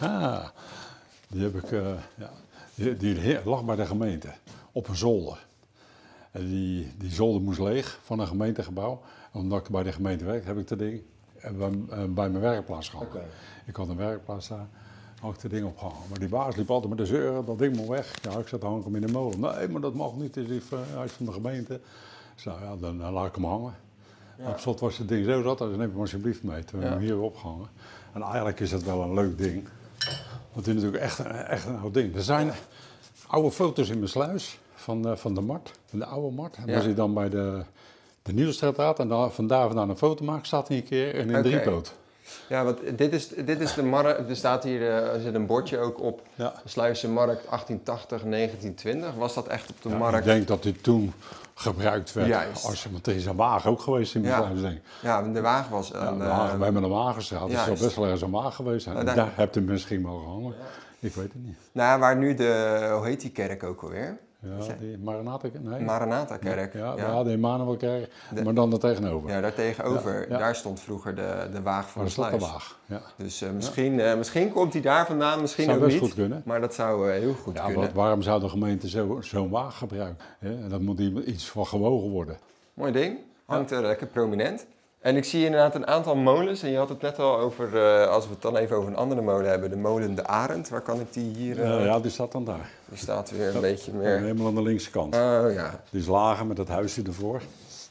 Ja, 0.00 0.52
die 1.28 1.42
heb 1.42 1.54
ik. 1.54 1.72
eh, 1.72 1.80
ja. 2.14 2.30
Die, 2.74 2.96
die 2.96 3.38
lag 3.44 3.64
bij 3.64 3.76
de 3.76 3.86
gemeente 3.86 4.28
op 4.72 4.88
een 4.88 4.96
zolder. 4.96 5.46
En 6.30 6.46
die, 6.46 6.92
die 6.98 7.10
zolder 7.10 7.42
moest 7.42 7.58
leeg 7.58 7.98
van 8.02 8.18
een 8.18 8.26
gemeentegebouw. 8.26 9.02
Omdat 9.32 9.60
ik 9.60 9.68
bij 9.68 9.82
de 9.82 9.92
gemeente 9.92 10.24
werk, 10.24 10.46
heb 10.46 10.58
ik 10.58 10.68
dat 10.68 10.78
ding 10.78 11.02
eh, 11.40 11.50
bij, 11.50 11.70
eh, 11.90 11.98
bij 11.98 12.28
mijn 12.28 12.40
werkplaats. 12.40 12.92
Oké. 12.94 13.22
Ik 13.66 13.76
had 13.76 13.88
een 13.88 13.96
werkplaats 13.96 14.48
daar, 14.48 14.66
had 15.20 15.34
ik 15.34 15.42
dat 15.42 15.50
ding 15.50 15.66
opgehangen. 15.66 16.08
Maar 16.08 16.18
die 16.18 16.28
baas 16.28 16.56
liep 16.56 16.70
altijd 16.70 16.88
met 16.88 16.98
de 16.98 17.06
zeuren, 17.06 17.44
dat 17.44 17.58
ding 17.58 17.76
moet 17.76 17.88
weg. 17.88 18.14
Ja, 18.22 18.38
ik 18.38 18.48
zat 18.48 18.62
hang 18.62 18.78
ik 18.78 18.84
hem 18.84 18.94
in 18.94 19.06
de 19.06 19.12
molen. 19.12 19.40
Nee, 19.40 19.68
maar 19.68 19.80
dat 19.80 19.94
mag 19.94 20.14
niet, 20.14 20.34
het 20.34 20.48
is 20.48 20.62
van 21.06 21.26
de 21.26 21.32
gemeente. 21.32 21.80
Nou 22.44 22.60
ja, 22.62 22.76
dan, 22.80 22.98
dan 22.98 23.12
laat 23.12 23.26
ik 23.26 23.34
hem 23.34 23.44
hangen. 23.44 23.74
Op 24.46 24.58
slot 24.58 24.80
was 24.80 24.98
het 24.98 25.08
ding 25.08 25.24
zo 25.24 25.42
zat, 25.42 25.58
dus 25.58 25.68
neem 25.76 25.90
hem 25.90 26.00
alsjeblieft 26.00 26.42
mee. 26.42 26.64
Toen 26.64 26.80
hebben 26.80 26.98
we 26.98 27.04
Ja. 27.04 27.10
hem 27.10 27.14
hier 27.16 27.24
opgehangen. 27.26 27.68
En 28.12 28.22
eigenlijk 28.22 28.60
is 28.60 28.72
het 28.72 28.84
wel 28.84 29.02
een 29.02 29.14
leuk 29.14 29.38
ding. 29.38 29.68
Want 30.52 30.66
het 30.66 30.66
is 30.66 30.74
natuurlijk 30.74 31.02
echt, 31.02 31.18
een- 31.18 31.30
echt 31.32 31.66
een 31.66 31.78
oud 31.78 31.94
ding. 31.94 32.14
Er 32.16 32.22
zijn 32.22 32.52
oude 33.26 33.50
foto's 33.50 33.88
in 33.88 33.96
mijn 33.98 34.08
sluis 34.10 34.58
van, 34.74 35.08
eh, 35.08 35.16
van 35.16 35.34
de 35.34 35.40
Mart, 35.40 35.72
van 35.86 35.98
de 35.98 36.04
oude 36.04 36.34
Mart. 36.36 36.56
En 36.56 36.66
Ja. 36.66 36.76
als 36.76 36.84
je 36.84 36.94
dan 36.94 37.14
bij 37.14 37.28
de, 37.28 37.62
de 38.22 38.32
Nieuwstraat 38.32 38.98
en 38.98 39.08
daar, 39.08 39.30
vandaar 39.30 39.66
vandaan 39.66 39.88
een 39.90 39.96
foto 39.96 40.24
maakt, 40.24 40.46
staat 40.46 40.68
hij 40.68 40.76
een 40.76 40.84
keer 40.84 41.14
in 41.14 41.28
een 41.28 41.38
Oké. 41.38 41.48
driepoot. 41.48 41.94
Ja, 42.48 42.64
want 42.64 42.98
dit 42.98 43.12
is, 43.12 43.28
dit 43.28 43.60
is 43.60 43.74
de 43.74 43.82
markt. 43.82 44.28
Er 44.30 44.36
staat 44.36 44.64
hier 44.64 44.80
eh, 44.82 45.14
er 45.14 45.20
zit 45.20 45.34
een 45.34 45.46
bordje 45.46 45.78
ook 45.78 46.00
op. 46.00 46.22
Ja. 46.34 46.52
Sluizenmarkt 46.64 47.46
1880, 47.48 48.22
1920. 48.22 49.14
Was 49.14 49.34
dat 49.34 49.46
echt 49.46 49.70
op 49.70 49.82
de 49.82 49.88
Ja, 49.88 49.96
markt? 49.96 50.18
Ik 50.18 50.24
denk 50.24 50.46
dat 50.46 50.62
dit 50.62 50.82
toen 50.82 51.12
gebruikt 51.60 52.12
werd. 52.12 52.26
Juist. 52.28 52.64
Als, 52.66 52.86
want 52.90 53.06
er 53.06 53.14
is 53.14 53.26
een 53.26 53.36
wagen 53.36 53.70
ook 53.70 53.80
geweest 53.80 54.14
in 54.14 54.20
mijn 54.20 54.58
Ja. 54.60 54.72
Ja, 55.02 55.22
de 55.22 55.40
wagen 55.40 55.70
was 55.70 55.88
Ja, 55.88 56.06
een... 56.06 56.18
we 56.18 56.24
eh, 56.24 56.36
hangen- 56.38 56.58
we 56.58 56.64
hebben 56.64 56.82
een 56.82 56.90
wagenstraat, 56.90 57.46
dus 57.48 57.56
zal 57.56 57.66
juist. 57.66 57.82
best 57.82 57.94
wel 57.96 58.04
ergens 58.04 58.22
een 58.22 58.30
wagen 58.30 58.52
geweest 58.52 58.82
zijn. 58.84 58.94
Nou, 59.04 59.16
daar 59.16 59.32
hebt 59.34 59.56
u 59.56 59.60
misschien 59.60 60.00
mogen 60.00 60.28
hangen. 60.28 60.54
Ik 60.98 61.14
weet 61.14 61.32
het 61.32 61.44
niet. 61.44 61.56
nou, 61.72 62.00
waar 62.00 62.16
nu 62.16 62.34
de... 62.34 62.90
Hoe 62.96 63.06
heet 63.06 63.20
die 63.20 63.30
kerk 63.30 63.62
ook 63.62 63.82
alweer? 63.82 64.18
Ja, 64.42 64.74
die 64.78 64.98
Maranatha, 64.98 65.48
nee. 65.60 65.80
Maranatha-kerk. 65.80 66.72
Ja, 66.74 66.94
ja. 66.96 67.22
de 67.22 67.30
Emmanuelkerk, 67.30 68.12
De- 68.34 68.44
maar 68.44 68.54
dan 68.54 68.72
er 68.72 68.78
tegenover. 68.78 69.30
Ja, 69.30 69.40
daar 69.40 69.54
tegenover. 69.54 70.30
Ja. 70.30 70.38
Daar 70.38 70.54
stond 70.56 70.80
vroeger 70.80 71.14
de, 71.14 71.48
de 71.52 71.62
wagen 71.62 71.90
van 71.90 72.00
de 72.02 72.06
de 72.08 72.12
sluis. 72.14 72.42
waag. 72.42 72.78
Ja. 72.86 73.00
Dus 73.16 73.42
eh, 73.42 73.50
misschien, 73.50 74.00
eh, 74.00 74.16
misschien 74.16 74.52
komt 74.52 74.72
hij 74.72 74.82
daar 74.82 75.06
vandaan, 75.06 75.40
misschien 75.40 75.64
Zou 75.64 75.76
ook 75.76 75.82
best 75.82 75.94
niet. 75.94 76.04
goed 76.04 76.14
kunnen. 76.14 76.42
Maar 76.44 76.60
dat 76.60 76.74
zou 76.74 77.10
eh, 77.10 77.18
heel 77.20 77.34
goed 77.34 77.54
Ja, 77.56 77.64
kunnen. 77.64 77.80
wat, 77.82 77.92
waarom 77.92 78.22
zou 78.22 78.40
de 78.40 78.48
gemeente 78.48 78.88
zo- 78.88 79.18
zo'n 79.20 79.50
wagen 79.50 79.72
gebruiken? 79.72 80.16
hè? 80.38 80.68
Dat 80.68 80.80
moet 80.80 80.98
iets 81.00 81.48
van 81.50 81.66
gewogen 81.66 82.10
worden. 82.10 82.38
Mooi 82.74 82.92
ding. 82.92 83.18
Hangt 83.46 83.70
er 83.70 83.82
lekker 83.82 84.06
prominent. 84.06 84.66
En 85.00 85.16
ik 85.16 85.24
zie 85.24 85.44
inderdaad 85.44 85.74
een 85.74 85.86
aantal 85.86 86.16
molens. 86.16 86.62
En 86.62 86.70
je 86.70 86.76
had 86.76 86.88
het 86.88 87.00
net 87.00 87.18
al 87.18 87.38
over, 87.38 87.82
eh, 87.84 88.08
als 88.08 88.24
we 88.26 88.30
het 88.32 88.42
dan 88.42 88.56
even 88.56 88.76
over 88.76 88.88
een 88.90 88.96
andere 88.96 89.20
molen 89.20 89.48
hebben, 89.50 89.70
de 89.70 89.76
molen 89.76 90.14
De 90.14 90.26
Arend. 90.26 90.68
Waar 90.68 90.80
kan 90.80 91.00
ik 91.00 91.12
die 91.12 91.34
hier? 91.36 91.62
eh, 91.62 91.76
Eh, 91.78 91.84
ja, 91.84 92.00
die 92.00 92.10
staat 92.10 92.32
dan 92.32 92.44
daar. 92.44 92.70
Die 92.88 92.98
staat 92.98 93.30
weer 93.30 93.54
een 93.54 93.60
beetje 93.60 93.92
meer. 93.92 94.18
Helemaal 94.18 94.46
aan 94.46 94.54
de 94.54 94.62
linkse 94.62 94.90
kant. 94.90 95.14
Oh 95.14 95.52
ja. 95.54 95.80
Die 95.90 96.00
is 96.00 96.06
lager 96.06 96.46
met 96.46 96.56
dat 96.56 96.68
huisje 96.68 97.02
ervoor. 97.06 97.40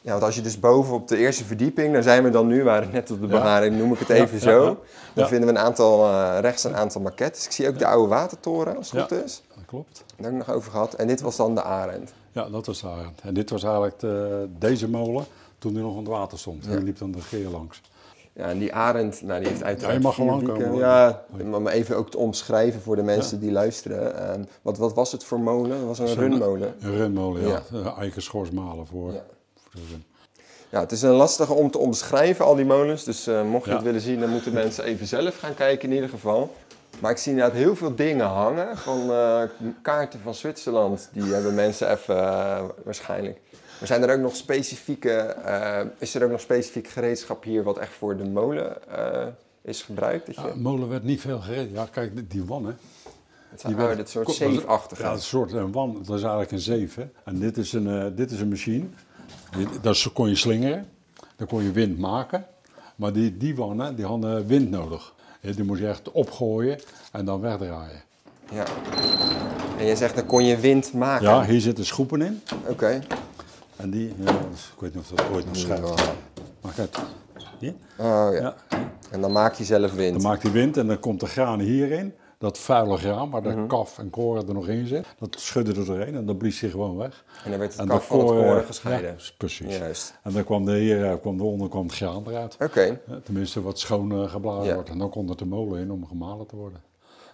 Ja, 0.01 0.11
want 0.11 0.23
als 0.23 0.35
je 0.35 0.41
dus 0.41 0.59
boven 0.59 0.93
op 0.93 1.07
de 1.07 1.17
eerste 1.17 1.43
verdieping, 1.45 1.93
daar 1.93 2.03
zijn 2.03 2.23
we 2.23 2.29
dan 2.29 2.47
nu, 2.47 2.57
we 2.57 2.63
waren 2.63 2.89
net 2.91 3.11
op 3.11 3.19
de 3.21 3.27
Ja. 3.27 3.31
beharing, 3.31 3.77
noem 3.77 3.93
ik 3.93 3.99
het 3.99 4.09
even 4.09 4.33
Ja, 4.37 4.39
zo. 4.43 4.49
ja, 4.63 4.69
ja. 4.69 4.75
Dan 5.13 5.23
Ja. 5.23 5.27
vinden 5.27 5.49
we 5.53 5.55
een 5.59 5.65
aantal, 5.65 6.05
eh, 6.05 6.37
rechts 6.41 6.63
een 6.63 6.75
aantal 6.75 7.01
maquettes. 7.01 7.45
Ik 7.45 7.51
zie 7.51 7.67
ook 7.67 7.79
de 7.79 7.85
oude 7.85 8.07
watertoren, 8.07 8.77
als 8.77 8.91
het 8.91 8.99
Ja. 9.09 9.15
goed 9.15 9.25
is. 9.25 9.41
Dat 9.55 9.65
klopt. 9.65 10.03
Daar 10.15 10.31
heb 10.31 10.39
ik 10.41 10.47
nog 10.47 10.55
over 10.55 10.71
gehad. 10.71 10.93
En 10.93 11.07
dit 11.07 11.21
was 11.21 11.35
dan 11.35 11.55
de 11.55 11.63
Arend. 11.63 12.13
Ja, 12.31 12.49
dat 12.49 12.65
was 12.65 12.81
daar. 12.81 13.05
En 13.23 13.33
dit 13.33 13.49
was 13.49 13.63
eigenlijk 13.63 13.99
de- 13.99 14.47
deze 14.59 14.89
molen 14.89 15.25
toen 15.59 15.73
die 15.73 15.81
nog 15.81 15.91
aan 15.91 15.97
het 15.97 16.07
water 16.07 16.39
stond. 16.39 16.65
Ja. 16.65 16.71
Die 16.71 16.83
liep 16.83 16.97
dan 16.97 17.11
de 17.11 17.21
geer 17.21 17.47
langs. 17.47 17.81
Ja, 18.33 18.45
en 18.45 18.57
die 18.59 18.73
Arend, 18.73 19.21
nou, 19.21 19.39
die 19.39 19.49
heeft 19.49 19.63
uiteraard 19.63 19.93
Ja, 19.93 19.99
je 19.99 20.05
mag 20.05 20.15
gewoon 20.15 20.43
komen. 20.43 20.75
Ja, 20.77 21.23
maar 21.49 21.61
maar 21.61 21.73
even 21.73 21.95
ook 21.97 22.11
te 22.11 22.17
omschrijven 22.17 22.81
voor 22.81 22.95
de 22.95 23.03
mensen 23.03 23.39
die 23.39 23.51
luisteren. 23.51 24.29
Ehm, 24.29 24.43
wat, 24.61 24.77
wat 24.77 24.93
was 24.93 25.11
het 25.11 25.23
voor 25.23 25.39
molen? 25.39 25.77
Het 25.77 25.85
was 25.85 25.99
een 25.99 26.15
runmolen. 26.15 26.75
Een 26.79 26.95
runmolen, 26.95 27.47
ja. 27.47 27.61
Ja. 27.71 27.95
Eikenschoorsmalen 27.97 28.87
voor, 28.87 29.11
Ja. 29.13 29.23
voor 29.63 29.81
de 29.81 29.87
run. 29.89 30.03
Ja, 30.69 30.79
het 30.79 30.91
is 30.91 31.01
een 31.01 31.11
lastige 31.11 31.53
om 31.53 31.71
te 31.71 31.77
omschrijven, 31.77 32.45
al 32.45 32.55
die 32.55 32.65
molens. 32.65 33.03
Dus 33.03 33.27
eh, 33.27 33.43
mocht 33.43 33.65
je 33.65 33.71
het 33.71 33.83
willen 33.83 34.01
zien, 34.01 34.19
dan 34.19 34.29
moeten 34.29 34.53
mensen 34.53 34.83
even 34.83 35.07
zelf 35.07 35.39
gaan 35.39 35.53
kijken 35.53 35.89
in 35.89 35.95
ieder 35.95 36.09
geval. 36.09 36.55
Maar 36.99 37.11
ik 37.11 37.17
zie 37.17 37.31
inderdaad 37.31 37.57
heel 37.57 37.75
veel 37.75 37.95
dingen 37.95 38.25
hangen. 38.25 38.77
Van 38.77 39.11
eh, 39.11 39.41
kaarten 39.81 40.19
van 40.23 40.33
Zwitserland. 40.35 41.09
Die 41.13 41.33
hebben 41.33 41.53
mensen 41.55 41.91
even 41.91 42.17
eh, 42.17 42.63
waarschijnlijk. 42.83 43.39
Maar 43.79 43.87
zijn 43.87 44.03
er 44.03 44.13
ook 44.15 44.21
nog 44.21 44.35
specifieke, 44.35 45.11
eh, 45.11 45.79
is 45.97 46.15
er 46.15 46.23
ook 46.23 46.31
nog 46.31 46.39
specifiek 46.41 46.87
gereedschap 46.87 47.43
hier 47.43 47.63
wat 47.63 47.77
echt 47.77 47.93
voor 47.93 48.17
de 48.17 48.23
molen 48.23 48.91
eh, 48.97 49.27
is 49.61 49.81
gebruikt? 49.81 50.25
Dat 50.25 50.35
je, 50.35 50.41
Ja, 50.41 50.53
molen 50.55 50.89
werd 50.89 51.03
niet 51.03 51.21
veel 51.21 51.39
gereden. 51.39 51.71
Ja, 51.71 51.87
kijk, 51.91 52.15
die- 52.15 52.27
die 52.27 52.43
wan, 52.43 52.65
hè. 52.65 52.71
het 53.49 53.61
zijn, 53.61 53.75
die 53.75 53.95
dit 53.95 54.09
soort 54.09 54.29
zeefachtige. 54.31 55.01
Ja, 55.01 55.11
een 55.11 55.19
soort 55.21 55.51
een 55.53 55.71
wan. 55.71 55.93
Dat 56.05 56.15
is 56.15 56.21
eigenlijk 56.21 56.51
een 56.51 56.59
zeef, 56.59 56.95
hè. 56.95 57.07
En 57.23 57.39
dit 57.39 57.57
is 57.57 57.73
een, 57.73 57.87
eh, 57.87 58.05
dit 58.15 58.31
is 58.31 58.39
een 58.41 58.49
machine. 58.49 58.85
Is- 59.81 60.11
kon 60.13 60.29
je 60.29 60.35
slingeren. 60.35 60.87
Dan 61.35 61.47
kon 61.47 61.63
je 61.63 61.71
wind 61.71 61.97
maken. 61.99 62.45
Maar 62.95 63.13
die, 63.13 63.37
die 63.37 63.55
wannen, 63.55 63.95
die 63.95 64.05
hadden 64.05 64.47
wind 64.47 64.69
nodig. 64.69 65.13
Die 65.41 65.63
moest 65.63 65.81
je 65.81 65.87
echt 65.87 66.11
opgooien 66.11 66.79
en 67.11 67.25
dan 67.25 67.41
wegdraaien. 67.41 68.01
Ja. 68.51 68.65
En 69.77 69.85
je 69.85 69.95
zegt, 69.95 70.15
dan 70.15 70.25
kon 70.25 70.45
je 70.45 70.57
wind 70.57 70.93
maken. 70.93 71.25
Ja, 71.27 71.45
hier 71.45 71.61
zitten 71.61 71.85
schoepen 71.85 72.21
in. 72.21 72.41
Oké. 72.67 72.99
En 73.79 73.89
die, 73.89 74.13
ja, 74.17 74.31
ik 74.31 74.79
weet 74.79 74.93
niet 74.95 75.03
of 75.03 75.17
dat 75.17 75.29
ooit 75.33 75.45
nog 75.45 75.55
schuift. 75.55 76.11
Maar 76.61 76.73
kijk, 76.75 76.95
hier. 77.59 77.73
Oh 77.97 78.05
ja. 78.31 78.31
Ja. 78.31 78.55
En 79.11 79.21
dan 79.21 79.31
maak 79.31 79.53
je 79.53 79.63
zelf 79.63 79.93
wind. 79.93 80.13
Dan 80.13 80.21
maakt 80.31 80.43
hij 80.43 80.51
wind 80.51 80.77
en 80.77 80.87
dan 80.87 80.99
komt 80.99 81.19
de 81.19 81.25
graan 81.25 81.59
hierin. 81.59 82.13
Dat 82.37 82.57
vuile 82.57 82.97
graan 82.97 83.29
waar 83.29 83.41
de 83.43 83.49
Mhm. 83.49 83.67
kaf 83.67 83.97
en 83.97 84.09
koren 84.09 84.47
er 84.47 84.53
nog 84.53 84.67
in 84.67 84.87
zit. 84.87 85.05
Dat 85.19 85.35
schudde 85.39 85.73
er 85.79 85.85
doorheen 85.85 86.15
en 86.15 86.25
dan 86.25 86.37
blies 86.37 86.59
hij 86.59 86.69
gewoon 86.69 86.97
weg. 86.97 87.23
En 87.43 87.49
dan 87.49 87.59
werd 87.59 87.71
het 87.71 87.81
En 87.81 87.87
kaf 87.87 88.05
van 88.07 88.19
het 88.19 88.27
koren- 88.27 88.63
gescheiden. 88.65 89.09
Ja, 89.17 89.23
precies. 89.37 89.77
Juist. 89.77 90.13
En 90.23 90.31
dan 90.33 90.43
kwam 90.43 90.65
de, 90.65 90.71
hier 90.77 91.17
kwam 91.19 91.37
de 91.37 91.43
onder 91.43 91.69
kwam 91.69 91.83
het 91.85 91.95
graan 91.95 92.23
eruit. 92.27 92.57
Oké. 92.61 92.81
Ja, 92.81 93.19
Tenminste, 93.23 93.61
wat 93.61 93.79
schoon 93.79 94.11
eh, 94.11 94.29
geblazen 94.31 94.65
Ja. 94.67 94.73
wordt. 94.73 94.89
En 94.89 94.97
dan 94.97 95.09
kon 95.09 95.27
het 95.29 95.37
de 95.39 95.45
molen 95.45 95.79
in 95.81 95.91
om 95.91 96.07
gemalen 96.07 96.45
te 96.45 96.55
worden. 96.55 96.81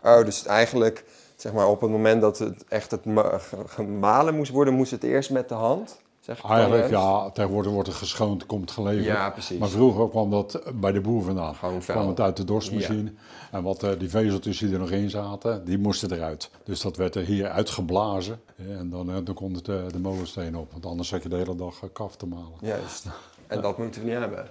Oh, 0.03 0.23
dus 0.25 0.45
eigenlijk, 0.45 1.05
zeg 1.35 1.53
maar, 1.53 1.67
op 1.67 1.81
het 1.81 1.89
moment 1.89 2.21
dat 2.21 2.37
het 2.39 2.63
echt 2.67 2.91
het 2.91 3.05
ma- 3.05 3.37
ge- 3.37 3.63
gemalen 3.67 4.35
moest 4.35 4.51
worden, 4.51 4.73
moest 4.73 4.91
het 4.91 5.03
eerst 5.03 5.29
met 5.29 5.49
de 5.49 5.55
hand? 5.55 5.97
Zeg 6.25 6.37
ik 6.37 6.41
dan 6.41 6.51
Eigenlijk, 6.51 6.89
ja, 6.89 7.29
tegenwoordig 7.29 7.71
wordt 7.71 7.87
het 7.87 7.97
geschoond, 7.97 8.45
komt 8.45 8.71
geleverd. 8.71 9.05
Ja, 9.05 9.29
precies. 9.29 9.57
Maar 9.57 9.69
vroeger 9.69 10.09
kwam 10.09 10.31
dat 10.31 10.61
bij 10.73 10.91
de 10.91 11.01
boer 11.01 11.23
vandaan. 11.23 11.55
Gewoon 11.55 11.81
vuil. 11.83 11.97
kwam 11.97 12.09
het 12.09 12.19
uit 12.19 12.37
de 12.37 12.43
dorstmachine. 12.43 13.11
En 13.51 13.63
wat 13.63 13.83
eh, 13.83 13.89
die 13.97 14.09
vezeltjes 14.09 14.57
die 14.57 14.73
er 14.73 14.79
nog 14.79 14.91
in 14.91 15.09
zaten, 15.09 15.65
die 15.65 15.77
moesten 15.77 16.11
eruit. 16.11 16.49
Dus 16.63 16.81
dat 16.81 16.97
werd 16.97 17.15
er 17.15 17.23
hier 17.23 17.49
uitgeblazen. 17.49 18.41
En 18.55 18.89
dan, 18.89 19.09
eh, 19.09 19.15
dan 19.23 19.35
kon 19.35 19.53
het, 19.53 19.67
eh, 19.67 19.75
de 19.91 19.99
molensteen 19.99 20.57
op. 20.57 20.71
Want 20.71 20.85
anders 20.85 21.09
zat 21.09 21.23
je 21.23 21.29
de 21.29 21.35
hele 21.35 21.55
dag 21.55 21.75
kaf 21.93 22.15
te 22.15 22.25
malen. 22.25 22.57
Juist. 22.61 23.05
En 23.47 23.61
dat 23.61 23.77
moeten 23.77 24.01
we 24.03 24.09
niet 24.09 24.19
hebben. 24.19 24.47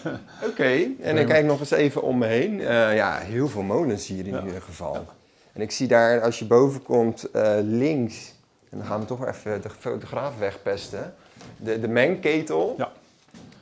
Oké, 0.50 0.86
en 1.00 1.16
ik 1.16 1.26
kijk 1.26 1.44
nog 1.44 1.60
eens 1.60 1.70
even 1.70 2.02
om 2.02 2.18
me 2.18 2.26
heen. 2.26 2.60
Ja, 2.94 3.18
heel 3.18 3.48
veel 3.48 3.62
molens 3.62 4.06
hier 4.06 4.26
in 4.26 4.32
Ja. 4.32 4.44
ieder 4.44 4.62
geval. 4.62 5.06
En 5.52 5.60
ik 5.60 5.70
zie 5.70 5.88
daar, 5.88 6.20
als 6.22 6.38
je 6.38 6.44
boven 6.44 6.82
komt, 6.82 7.28
links, 7.62 8.34
en 8.70 8.78
dan 8.78 8.86
gaan 8.86 9.00
we 9.00 9.06
toch 9.06 9.26
even 9.26 9.62
de 9.62 9.70
fotograaf 9.70 10.38
wegpesten, 10.38 11.14
de, 11.56 11.80
de 11.80 11.88
mengketel. 11.88 12.74
Ja. 12.76 12.92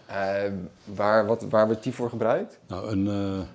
Eh, 0.07 0.53
waar, 0.85 1.27
wat, 1.27 1.43
waar 1.43 1.67
wordt 1.67 1.83
die 1.83 1.93
voor 1.95 2.09
gebruikt? 2.11 2.59
Nou, 2.67 2.91
een, 2.91 3.09
eh, 3.09 3.47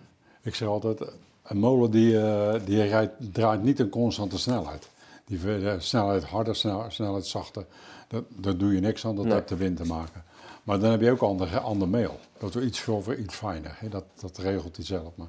ik 0.42 0.56
zeg 0.56 0.68
altijd, 0.68 1.02
een 1.44 1.58
molen 1.58 1.92
die, 1.92 2.22
eh, 2.22 2.60
die 2.66 2.84
rijdt, 2.84 3.14
draait 3.34 3.64
niet 3.64 3.80
een 3.80 3.90
constante 3.90 4.38
snelheid. 4.38 4.90
Die 5.26 5.40
snelheid 5.78 6.24
harder, 6.24 6.56
snel, 6.56 6.86
snelheid 6.88 7.26
zachter, 7.26 7.66
dat, 8.08 8.24
daar 8.28 8.58
doe 8.58 8.74
je 8.74 8.80
niks 8.80 9.06
aan, 9.06 9.16
dat 9.16 9.26
Nee. 9.26 9.34
heeft 9.34 9.48
de 9.50 9.56
wind 9.56 9.78
te 9.78 9.86
maken. 9.86 10.24
Maar 10.64 10.80
dan 10.80 10.92
heb 10.92 11.02
je 11.02 11.12
ook 11.12 11.22
ander, 11.22 11.60
ander 11.60 11.88
meel. 11.88 12.20
Dat 12.38 12.54
wordt 12.54 12.68
iets 12.68 12.82
grover, 12.82 13.18
iets 13.18 13.36
fijner. 13.36 13.76
hè. 13.80 13.90
Dat, 13.90 14.04
dat 14.22 14.38
regelt 14.38 14.76
hij 14.76 14.86
zelf 14.86 15.12
maar. 15.16 15.28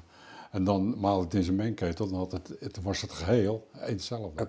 En 0.53 0.63
dan 0.63 0.99
maal 0.99 1.19
het 1.19 1.33
in 1.33 1.43
zijn 1.43 1.55
mengketel, 1.55 2.07
dan 2.07 2.17
had 2.17 2.31
het, 2.31 2.53
het 2.59 2.81
was 2.81 3.01
het 3.01 3.11
geheel 3.11 3.67
hetzelfde. 3.77 4.41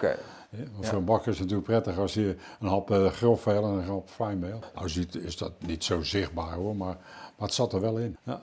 Want 0.51 0.83
Ja. 0.83 0.89
Voor 0.89 0.99
een 0.99 1.05
bakker 1.05 1.33
is 1.33 1.39
het 1.39 1.49
natuurlijk 1.49 1.83
prettig 1.83 1.99
als 2.03 2.15
je 2.15 2.37
een 2.61 2.69
hap 2.69 2.91
grof 3.13 3.47
meel 3.47 3.65
en 3.65 3.71
een 3.71 3.85
hap 3.85 4.09
fijn 4.09 4.39
meel. 4.39 4.59
Nou 4.75 4.89
ziet, 4.89 5.15
is 5.15 5.37
dat 5.37 5.53
niet 5.67 5.85
zo 5.85 6.03
zichtbaar 6.03 6.55
hoor, 6.55 6.77
maar, 6.77 6.97
maar 7.37 7.47
het 7.47 7.55
zat 7.55 7.73
er 7.73 7.81
wel 7.81 7.99
in. 7.99 8.17
Ja. 8.23 8.41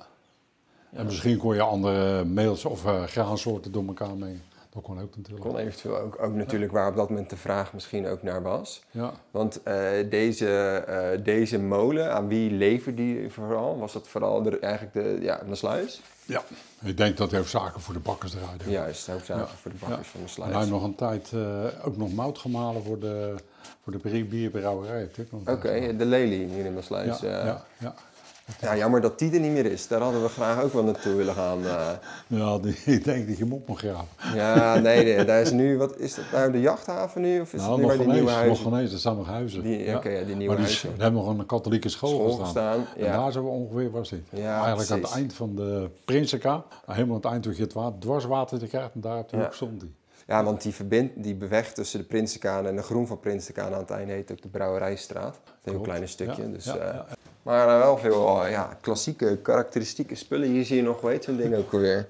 En 0.92 1.06
misschien 1.06 1.38
kon 1.38 1.56
je 1.56 1.62
andere 1.62 2.26
meels 2.26 2.66
of 2.66 2.86
eh, 2.86 3.04
graansoorten 3.04 3.72
door 3.72 3.86
elkaar 3.88 4.18
mengen. 4.18 4.42
Dat 4.74 4.84
kon 4.84 5.02
ook 5.02 5.16
natuurlijk. 5.16 5.46
Kon 5.48 5.58
eventueel 5.58 5.98
ook, 5.98 6.18
ook 6.22 6.34
natuurlijk 6.34 6.72
waar 6.72 6.88
op 6.90 6.96
dat 6.96 7.10
moment 7.10 7.30
de 7.30 7.38
vraag 7.38 7.74
misschien 7.74 8.08
ook 8.08 8.24
naar 8.24 8.42
was. 8.42 8.82
Ja. 8.92 9.12
Want 9.32 9.64
eh, 9.64 9.76
deze, 10.10 10.48
eh, 10.88 11.24
deze 11.24 11.60
molen, 11.60 12.14
aan 12.14 12.28
wie 12.28 12.52
leverde 12.52 13.02
die 13.02 13.30
vooral? 13.32 13.78
Was 13.80 13.94
dat 13.94 14.08
vooral 14.08 14.42
de, 14.44 14.60
eigenlijk 14.60 14.94
de, 14.94 15.18
ja, 15.22 15.42
de 15.50 15.56
sluis? 15.56 16.02
ja, 16.26 16.44
ik 16.84 16.98
denk 16.98 17.18
dat 17.18 17.32
hij 17.32 17.40
ook 17.40 17.48
zaken 17.48 17.82
voor 17.82 17.94
de 17.94 18.00
bakkers 18.00 18.32
draaide. 18.32 18.70
Juist, 18.72 19.08
hoofdzakelijk 19.08 19.52
Ja. 19.52 19.58
voor 19.58 19.72
de 19.72 19.78
bakkers 19.80 20.08
Ja. 20.12 20.20
van 20.20 20.22
de 20.22 20.28
En 20.28 20.42
hij 20.42 20.52
sluis. 20.52 20.56
heeft 20.56 20.70
nog 20.70 20.84
een 20.84 20.96
tijd 20.96 21.32
eh, 21.34 21.86
ook 21.88 21.98
nog 21.98 22.14
mout 22.14 22.38
gemalen 22.38 22.84
voor 22.84 23.00
de, 23.00 23.36
voor 23.84 23.92
de 23.92 23.98
bier- 23.98 24.28
bierbrouwerij. 24.28 25.10
ook 25.32 25.50
Oké, 25.50 25.96
de 25.98 26.06
lelie 26.06 26.48
hier 26.48 26.66
in 26.66 26.76
de 26.76 26.82
sluis. 26.82 27.20
ja, 27.20 27.66
Ja, 27.78 27.94
ja, 28.60 28.68
ja. 28.68 28.72
ja, 28.74 28.78
jammer 28.78 29.02
dat 29.02 29.20
die 29.20 29.34
er 29.34 29.40
niet 29.40 29.52
meer 29.52 29.66
is. 29.66 29.88
Daar 29.88 30.02
hadden 30.02 30.22
we 30.24 30.30
graag 30.30 30.64
ook 30.64 30.74
wel 30.74 30.84
naartoe 30.84 31.16
willen 31.16 31.34
gaan. 31.34 31.66
eh. 31.66 31.90
ja 32.28 32.58
die, 32.58 32.76
ik 32.86 33.04
denk 33.04 33.28
dat 33.28 33.38
je 33.38 33.44
hem 33.44 33.54
op 33.54 33.68
moet 33.68 33.78
graven. 33.78 34.08
ja, 34.36 34.80
nee, 34.80 35.04
nee, 35.04 35.26
daar 35.26 35.42
is 35.42 35.52
nu, 35.52 35.78
wat 35.78 35.98
is 35.98 36.16
dat 36.16 36.26
nou, 36.32 36.52
de 36.52 36.60
jachthaven 36.60 37.22
nu? 37.22 37.40
Of 37.42 37.54
is 37.54 37.62
nou, 37.62 37.72
het 37.72 37.82
nu 37.82 37.88
nog 37.88 37.98
die 38.06 38.14
nieuwe 38.14 38.30
huizen? 38.32 38.64
nog 38.64 38.74
geen 38.74 38.82
eens, 38.82 39.00
staan 39.00 39.18
nog 39.18 39.28
huizen. 39.28 39.62
Die, 39.64 39.84
ja. 39.84 39.96
Oké, 39.96 40.10
ja, 40.10 40.24
die 40.26 40.36
nieuwe 40.36 40.48
Maar 40.48 40.56
die, 40.56 40.66
huizen. 40.66 40.96
we 40.98 41.04
hebben 41.04 41.24
nog 41.24 41.38
een 41.38 41.46
katholieke 41.46 41.90
school, 41.90 42.10
School 42.10 42.30
gestaan. 42.32 42.80
gestaan, 42.80 42.98
En 42.98 43.06
ja. 43.06 43.18
daar 43.18 43.32
zo 43.32 43.44
ongeveer 43.44 43.92
was 43.92 44.10
dit. 44.10 44.22
Ja, 44.30 44.58
Eigenlijk 44.60 44.90
aan 44.92 45.02
het 45.02 45.12
eind 45.14 45.34
van 45.34 45.56
de 45.56 45.90
Prinsenka, 46.06 46.64
helemaal 46.86 47.16
aan 47.16 47.22
het 47.22 47.32
eind 47.32 47.44
toen 47.44 47.54
je 47.56 47.62
het 47.62 47.74
water, 47.74 48.00
dwarswater 48.00 48.60
te 48.60 48.68
krijgt, 48.68 48.94
en 48.94 49.02
daar 49.02 49.18
op 49.18 49.30
de 49.30 49.38
Ja. 49.38 49.44
hoek 49.44 49.54
stond 49.54 49.82
hij. 49.82 49.90
Ja, 50.28 50.44
want 50.44 50.62
die, 50.62 50.74
verbind, 50.74 51.12
die 51.16 51.36
beweg 51.36 51.74
tussen 51.74 52.00
de 52.00 52.06
Prinsenkaan 52.06 52.68
en 52.68 52.76
de 52.76 52.82
Groen 52.82 53.08
van 53.08 53.20
Prinsenkaan 53.20 53.74
aan 53.74 53.80
het 53.80 53.90
einde 53.90 54.14
heet 54.14 54.32
ook 54.32 54.42
de 54.42 54.48
Brouwerijstraat. 54.48 55.36
Een 55.46 55.52
heel 55.64 55.74
Klopt. 55.74 55.88
klein 55.88 56.08
stukje. 56.08 56.42
Ja, 56.42 56.48
dus, 56.48 56.66
ja, 56.66 56.76
eh, 56.76 56.94
ja. 56.94 57.06
Maar 57.44 57.68
eh, 57.68 57.78
wel 57.78 57.98
veel 57.98 58.44
eh, 58.46 58.52
ja, 58.52 58.78
klassieke, 58.82 59.38
karakteristieke 59.42 60.16
spullen. 60.16 60.48
Hier 60.50 60.66
zie 60.66 60.76
je 60.76 60.82
nog, 60.84 61.02
heet 61.02 61.24
zo'n 61.24 61.38
ding 61.38 61.56
ook 61.56 61.74
alweer? 61.74 62.08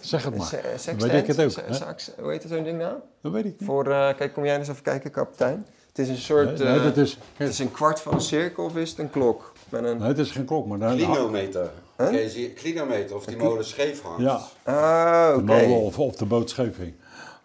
Zeg 0.00 0.24
het 0.24 0.36
maar. 0.36 0.50
Dan 0.50 0.60
Sextant? 0.78 1.02
weet 1.02 1.12
ik 1.22 1.26
het 1.26 1.40
ook. 1.42 1.50
Se- 1.50 1.62
hè? 1.66 1.74
sax- 1.74 2.10
hoe 2.20 2.30
heet 2.30 2.44
zo'n 2.48 2.62
ding 2.64 2.78
nou? 2.78 2.94
Dat 3.22 3.32
weet 3.32 3.44
ik 3.44 3.54
niet. 3.60 3.68
Voor, 3.68 3.90
eh, 3.90 4.16
kijk, 4.16 4.32
kom 4.32 4.44
jij 4.44 4.58
eens 4.58 4.68
even 4.68 4.82
kijken, 4.82 5.10
kapitein. 5.10 5.66
Het 5.88 5.98
is 5.98 6.08
een 6.08 6.16
soort, 6.22 6.58
Nee, 6.58 6.68
nee, 6.68 6.78
eh, 6.78 6.84
dat 6.84 6.96
is, 6.96 7.18
het 7.36 7.48
is 7.48 7.58
een 7.58 7.70
kwart 7.72 8.00
van 8.00 8.14
een 8.14 8.20
cirkel 8.20 8.64
of 8.64 8.76
is 8.76 8.90
het 8.90 8.98
een 8.98 9.10
klok? 9.10 9.52
Met 9.68 9.84
een... 9.84 9.98
nee, 9.98 10.08
het 10.08 10.18
is 10.18 10.30
geen 10.30 10.44
klok, 10.44 10.66
maar 10.66 10.78
dan, 10.78 10.96
Klinometer. 10.96 11.70
Huh? 11.96 12.06
Oké, 12.06 12.28
zie 12.28 12.42
je, 12.42 12.50
klinometer, 12.52 13.16
of 13.16 13.24
die 13.24 13.36
molen 13.36 13.64
scheef 13.64 14.02
hangt. 14.02 14.20
Ja, 14.22 14.40
Ah, 14.62 15.28
de 15.28 15.34
oké. 15.34 15.42
molen 15.44 15.70
of, 15.80 15.98
of 15.98 16.16
de 16.16 16.24
boot 16.24 16.50
scheef. 16.50 16.76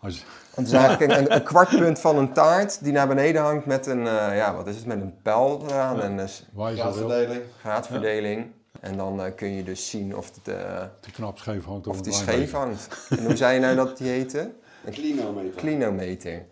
Als, 0.02 0.26
Het 0.56 0.68
is 0.68 0.74
eigenlijk 0.74 1.12
een, 1.20 1.34
een 1.36 1.44
kwartpunt 1.44 2.00
van 2.00 2.18
een 2.18 2.34
taart 2.34 2.84
die 2.84 2.94
naar 2.94 3.08
beneden 3.08 3.42
hangt 3.42 3.66
met 3.66 3.86
een, 3.86 4.08
eh, 4.08 4.36
ja, 4.36 4.56
wat 4.56 4.68
is 4.68 4.76
het, 4.76 4.86
met 4.86 5.02
een 5.02 5.22
pijl 5.22 5.64
eraan 5.68 6.02
en 6.02 6.18
een 6.18 6.30
wil, 6.54 6.66
Graadverdeling. 6.66 7.42
graadverdeling. 7.60 8.52
En 8.80 8.98
dan 8.98 9.22
eh, 9.24 9.36
kun 9.36 9.56
je 9.56 9.64
dus 9.64 9.90
zien 9.90 10.16
of 10.16 10.32
het, 10.36 10.56
eh, 10.56 10.84
te 11.00 11.12
knap 11.12 11.38
scheef 11.38 11.66
hangt. 11.66 11.88
of 11.88 11.98
een 11.98 12.04
die 12.04 12.14
scheef 12.14 12.52
hangt. 12.52 12.88
En 13.10 13.26
hoe 13.26 13.36
zei 13.36 13.54
je 13.54 13.60
nou 13.60 13.76
dat 13.76 13.98
die 13.98 14.08
heette? 14.08 14.52
Klinometer. 14.92 15.62
Klinometer. 15.62 16.46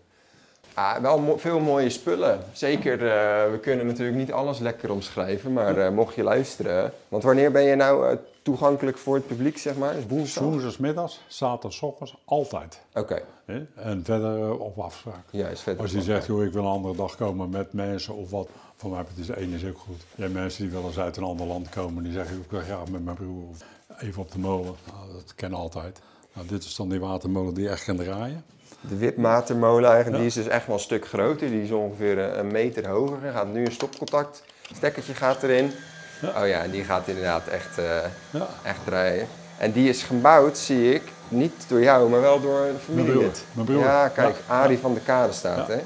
Ah, 0.74 0.96
wel 0.96 1.18
mo- 1.18 1.36
veel 1.36 1.60
mooie 1.60 1.90
spullen. 1.90 2.40
Zeker, 2.52 2.92
eh, 2.92 3.50
we 3.50 3.58
kunnen 3.62 3.86
natuurlijk 3.86 4.16
niet 4.18 4.32
alles 4.32 4.58
lekker 4.58 4.90
omschrijven, 4.92 5.52
maar 5.52 5.76
eh, 5.78 5.90
mocht 5.90 6.14
je 6.14 6.22
luisteren. 6.22 6.92
Want 7.08 7.22
wanneer 7.22 7.50
ben 7.52 7.62
je 7.62 7.74
nou 7.74 8.08
eh, 8.10 8.16
toegankelijk 8.42 8.98
voor 8.98 9.14
het 9.14 9.26
publiek, 9.26 9.58
zeg 9.58 9.76
maar? 9.76 9.94
Dus 9.94 10.06
woensdag? 10.08 10.44
Woensdagsmiddags, 10.44 11.20
zaterdagochtends, 11.28 12.16
altijd. 12.24 12.80
Oké? 12.94 13.22
En 13.74 14.00
verder 14.04 14.58
op 14.58 14.78
afspraak. 14.78 15.24
juist. 15.30 15.62
Vet. 15.62 15.78
Als 15.78 15.90
je 15.92 16.02
zegt, 16.02 16.26
joh, 16.26 16.44
ik 16.44 16.52
wil 16.52 16.62
een 16.62 16.68
andere 16.68 16.96
dag 16.96 17.16
komen 17.16 17.50
met 17.50 17.72
mensen 17.72 18.14
of 18.14 18.30
wat, 18.30 18.48
van 18.76 18.90
mij 18.90 18.98
het 18.98 19.28
is 19.28 19.28
ene 19.28 19.56
is 19.56 19.64
ook 19.64 19.78
goed. 19.78 20.00
Je 20.14 20.22
hebt 20.22 20.34
mensen 20.34 20.62
die 20.62 20.72
wel 20.72 20.84
eens 20.84 20.98
uit 20.98 21.16
een 21.16 21.22
ander 21.22 21.46
land 21.46 21.68
komen, 21.68 22.02
die 22.02 22.12
zeggen, 22.12 22.36
ik 22.36 22.50
wil 22.50 22.60
graag 22.60 22.88
met 22.90 23.04
mijn 23.04 23.16
broer 23.16 23.48
of 23.50 23.58
even 24.00 24.22
op 24.22 24.32
de 24.32 24.38
molen. 24.38 24.74
Nou, 24.92 25.12
dat 25.12 25.34
ken 25.34 25.54
altijd. 25.54 26.00
Nou, 26.34 26.46
dit 26.46 26.64
is 26.64 26.76
dan 26.76 26.88
die 26.88 27.00
watermolen 27.00 27.54
die 27.54 27.68
echt 27.68 27.84
kan 27.84 27.96
draaien. 27.96 28.44
De 28.80 28.96
witmatermolen 28.96 29.88
eigenlijk, 29.90 30.16
die 30.18 30.26
is 30.26 30.34
dus 30.34 30.46
echt 30.48 30.66
wel 30.66 30.76
een 30.76 30.82
stuk 30.82 31.06
groter. 31.08 31.48
Die 31.50 31.62
is 31.62 31.70
ongeveer 31.70 32.18
een 32.18 32.46
meter 32.50 32.88
hoger. 32.88 33.24
Er 33.24 33.32
gaat 33.32 33.52
nu 33.52 33.64
een 33.66 33.72
stopcontact 33.72 34.42
Stekkertje 34.76 35.14
gaat 35.14 35.42
erin. 35.42 35.72
Ja. 36.22 36.42
Oh 36.42 36.48
ja, 36.48 36.62
en 36.62 36.70
die 36.70 36.84
gaat 36.84 37.08
inderdaad 37.08 37.46
echt, 37.46 37.76
Ja. 38.30 38.46
echt 38.62 38.78
draaien. 38.84 39.26
En 39.58 39.72
die 39.72 39.88
is 39.88 40.02
gebouwd, 40.02 40.58
zie 40.58 40.94
ik, 40.94 41.02
niet 41.28 41.52
door 41.68 41.82
jou, 41.82 42.10
maar 42.10 42.20
wel 42.20 42.40
door 42.40 42.60
de 42.66 42.78
familie. 42.84 43.12
broer. 43.12 43.30
Mijn 43.52 43.66
broer. 43.66 43.80
Ja, 43.82 44.08
kijk, 44.08 44.36
Ja. 44.48 44.62
Arie 44.62 44.78
van 44.78 44.94
de 44.94 45.00
Kade 45.00 45.32
staat, 45.32 45.68
hè. 45.68 45.78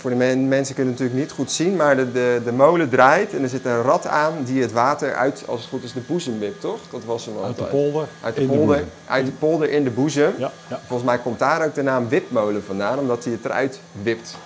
Voor 0.00 0.10
de 0.10 0.16
men- 0.16 0.48
mensen 0.48 0.74
kunnen 0.74 0.92
het 0.92 1.02
natuurlijk 1.02 1.28
niet 1.28 1.38
goed 1.38 1.50
zien, 1.52 1.76
maar 1.76 1.96
de, 1.96 2.12
de, 2.12 2.40
de 2.44 2.52
molen 2.52 2.88
draait 2.88 3.34
en 3.34 3.42
er 3.42 3.48
zit 3.48 3.64
een 3.64 3.82
rat 3.82 4.06
aan 4.06 4.44
die 4.44 4.62
het 4.62 4.72
water 4.72 5.14
uit, 5.14 5.42
als 5.46 5.60
het 5.60 5.68
goed 5.68 5.82
is, 5.82 5.92
de 5.92 6.00
boezem 6.00 6.38
wipt, 6.38 6.60
toch? 6.60 6.78
Dat 6.90 7.04
was 7.04 7.24
hem 7.24 7.34
Uit 7.34 7.56
de 7.56 7.62
altijd. 7.62 7.70
polder. 7.70 8.08
Uit 8.22 8.36
de 8.36 8.42
polder, 8.46 8.84
uit 9.06 9.26
de 9.26 9.32
polder 9.32 9.70
in 9.70 9.84
de 9.84 9.90
boezem. 9.90 10.32
Ja, 10.38 10.50
ja. 10.68 10.78
Volgens 10.86 11.08
mij 11.08 11.18
komt 11.18 11.38
daar 11.38 11.64
ook 11.66 11.74
de 11.74 11.82
naam 11.82 12.08
wipmolen 12.08 12.62
vandaan, 12.64 12.98
omdat 12.98 13.24
hij 13.24 13.32
het 13.32 13.44
eruit 13.44 13.80
wipt. 14.02 14.36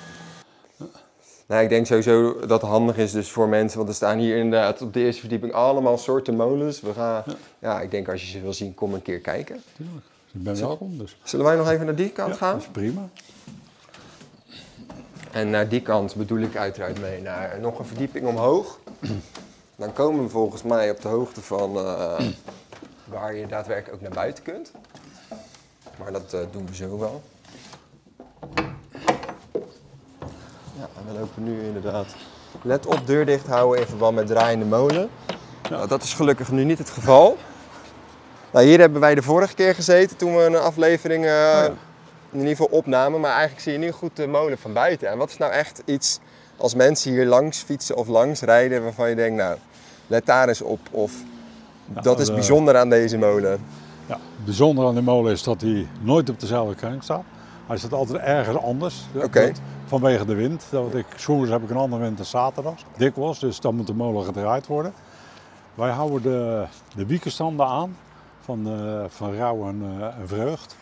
Nou, 1.47 1.63
ik 1.63 1.69
denk 1.69 1.87
sowieso 1.87 2.39
dat 2.47 2.61
het 2.61 2.71
handig 2.71 2.97
is 2.97 3.13
dus 3.13 3.31
voor 3.31 3.49
mensen, 3.49 3.77
want 3.77 3.89
er 3.89 3.95
staan 3.95 4.19
hier 4.19 4.37
inderdaad 4.37 4.83
op 4.83 4.93
de 4.93 5.01
eerste 5.01 5.21
verdieping 5.21 5.53
allemaal 5.53 5.99
soorten 5.99 6.37
molens. 6.37 6.81
We 6.81 6.93
gaan, 6.93 7.25
ja. 7.59 7.81
ik 7.81 7.91
denk 7.91 8.09
als 8.09 8.23
je 8.23 8.29
ze 8.29 8.41
wil 8.41 8.53
zien, 8.53 8.75
kom 8.75 8.95
een 8.95 9.03
keer 9.03 9.19
kijken. 9.19 9.63
Tuurlijk. 9.77 10.05
Ik 10.33 10.43
ben 10.43 10.61
welkom. 10.61 10.99
Dus. 10.99 11.17
Zullen 11.23 11.45
wij 11.47 11.57
nog 11.57 11.71
even 11.71 11.87
naar 11.87 11.95
die 11.95 12.11
kant 12.11 12.31
Ja, 12.31 12.37
gaan? 12.37 12.53
dat 12.53 12.63
is 12.63 12.69
prima. 12.73 13.09
En 15.35 15.51
naar 15.51 15.69
die 15.69 15.83
kant 15.83 16.15
bedoel 16.15 16.39
ik 16.39 16.57
uiteraard 16.57 17.01
mee 17.01 17.23
naar 17.23 17.61
nog 17.61 17.79
een 17.79 17.85
verdieping 17.85 18.27
omhoog. 18.27 18.79
Dan 19.77 19.93
komen 19.93 20.23
we 20.23 20.29
volgens 20.29 20.63
mij 20.63 20.91
op 20.91 21.01
de 21.01 21.09
hoogte 21.09 21.43
van 21.43 21.77
eh, 21.77 22.21
waar 23.15 23.35
je 23.35 23.47
daadwerkelijk 23.47 23.95
ook 23.95 24.01
naar 24.01 24.25
buiten 24.25 24.45
kunt. 24.45 24.73
Maar 25.99 26.13
dat 26.13 26.33
eh, 26.33 26.41
doen 26.51 26.67
we 26.67 26.75
zo 26.75 26.99
wel. 26.99 27.23
Ja, 30.79 30.89
en 30.97 31.07
we 31.07 31.19
lopen 31.19 31.45
nu 31.45 31.63
inderdaad. 31.63 32.07
Let 32.63 32.87
op, 32.87 33.07
deur 33.07 33.27
dicht 33.27 33.47
houden 33.47 33.81
in 33.81 33.87
verband 33.87 34.15
met 34.15 34.27
draaiende 34.27 34.65
molen. 34.65 35.11
Nou, 35.71 35.89
dat 35.89 36.03
is 36.03 36.15
gelukkig 36.15 36.51
nu 36.51 36.65
niet 36.65 36.79
het 36.79 36.91
geval. 36.91 37.37
Nou, 38.51 38.67
hier 38.67 38.81
hebben 38.81 39.01
wij 39.01 39.15
de 39.15 39.23
vorige 39.23 39.55
keer 39.55 39.75
gezeten 39.75 40.17
toen 40.17 40.37
we 40.37 40.43
een 40.43 40.57
aflevering 40.57 41.25
eh, 41.25 41.65
in 42.35 42.41
ieder 42.49 42.57
geval 42.57 42.79
opnamen. 42.79 43.21
Maar 43.21 43.31
eigenlijk 43.31 43.61
zie 43.61 43.73
je 43.73 43.79
nu 43.79 43.91
goed 43.91 44.17
de 44.17 44.27
molen 44.27 44.59
van 44.59 44.73
buiten. 44.73 45.09
En 45.11 45.19
wat 45.19 45.31
is 45.31 45.37
nou 45.39 45.53
echt 45.53 45.83
iets 45.85 46.19
als 46.57 46.75
mensen 46.75 47.11
hier 47.13 47.27
langs 47.27 47.59
fietsen 47.63 47.97
of 47.97 48.09
langs 48.09 48.41
rijden 48.41 48.83
waarvan 48.83 49.09
je 49.09 49.15
denkt, 49.15 49.37
nou, 49.37 49.57
let 50.07 50.27
daar 50.27 50.49
eens 50.49 50.63
op. 50.63 50.81
Of 50.91 51.13
dat 51.87 52.21
is 52.21 52.27
de- 52.27 52.33
bijzonder 52.33 52.77
aan 52.77 52.89
deze 52.91 53.19
molen. 53.19 53.61
Ja, 54.07 54.15
het 54.37 54.45
bijzondere 54.45 54.89
aan 54.89 54.95
de 54.95 55.03
molen 55.03 55.33
is 55.33 55.43
dat 55.43 55.61
hij 55.61 55.87
nooit 56.01 56.31
op 56.31 56.41
dezelfde 56.41 56.75
kring 56.75 57.03
staat. 57.03 57.23
Hij 57.67 57.77
staat 57.79 57.93
altijd 57.93 58.23
ergens 58.23 58.59
anders. 58.59 59.05
Dat- 59.13 59.25
Vanwege 59.87 60.25
de 60.25 60.35
wind. 60.35 60.65
Dat 60.71 60.95
ik, 60.95 61.07
soms 61.17 61.49
heb 61.49 61.63
ik 61.63 61.71
een 61.71 61.77
andere 61.77 62.03
wind 62.03 62.17
dan 62.17 62.27
zaterdags. 62.27 62.85
Dikwijls, 62.97 63.39
dus 63.39 63.61
dan 63.61 63.75
moet 63.77 63.87
de 63.87 63.95
molen 63.95 64.25
gedraaid 64.25 64.67
worden. 64.67 64.93
Wij 65.75 65.91
houden 65.91 66.23
de, 66.23 66.65
de 66.97 67.07
wiekenstanden 67.07 67.67
aan 67.67 67.97
van, 68.41 68.67
eh, 68.67 69.05
van 69.09 69.35
rouw 69.37 69.69
en, 69.69 69.83
eh, 70.01 70.05
en 70.07 70.29
vreugd. 70.29 70.77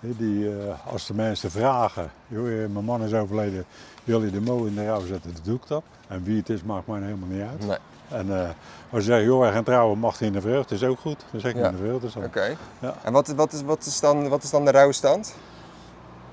Die, 0.00 0.48
eh, 0.48 0.92
als 0.92 1.06
de 1.06 1.14
mensen 1.14 1.50
vragen, 1.50 2.10
"Joh, 2.26 2.46
eh, 2.62 2.68
mijn 2.68 2.84
man 2.84 3.02
is 3.02 3.12
overleden, 3.14 3.64
wil 4.04 4.22
je 4.22 4.30
de 4.30 4.40
molen 4.40 4.66
in 4.68 4.74
de 4.74 4.86
rouw 4.86 5.00
zetten, 5.06 5.32
dan 5.32 5.42
doe 5.42 5.54
ik 5.56 5.66
dat. 5.66 5.82
En 6.08 6.22
wie 6.24 6.36
het 6.38 6.48
is, 6.48 6.62
maakt 6.62 6.86
mij 6.86 7.00
helemaal 7.00 7.28
niet 7.28 7.42
uit. 7.50 7.66
Nee. 7.66 7.76
En 8.08 8.40
eh, 8.42 8.48
als 8.90 9.04
je 9.04 9.10
zegt, 9.10 9.24
joh, 9.24 9.40
wij 9.40 9.52
gaan 9.52 9.64
trouwen, 9.64 9.98
mag 9.98 10.18
hij 10.18 10.26
in 10.26 10.32
de 10.32 10.40
vreugd, 10.40 10.70
is 10.70 10.82
ook 10.84 10.98
goed. 11.00 11.24
Dan 11.30 11.40
zeg 11.40 11.50
ik 11.50 11.56
Ja. 11.58 11.66
in 11.68 11.76
de 11.76 11.78
vreugd. 11.78 12.14
Dan 12.14 12.24
Oké. 12.24 12.56
Ja. 12.78 12.94
En 13.02 13.12
wat, 13.12 13.28
wat, 13.28 13.52
is, 13.52 13.62
wat, 13.62 13.84
is 13.86 14.00
dan, 14.00 14.28
wat 14.28 14.42
is 14.42 14.50
dan 14.50 14.64
de 14.64 14.70
rouwstand? 14.70 15.34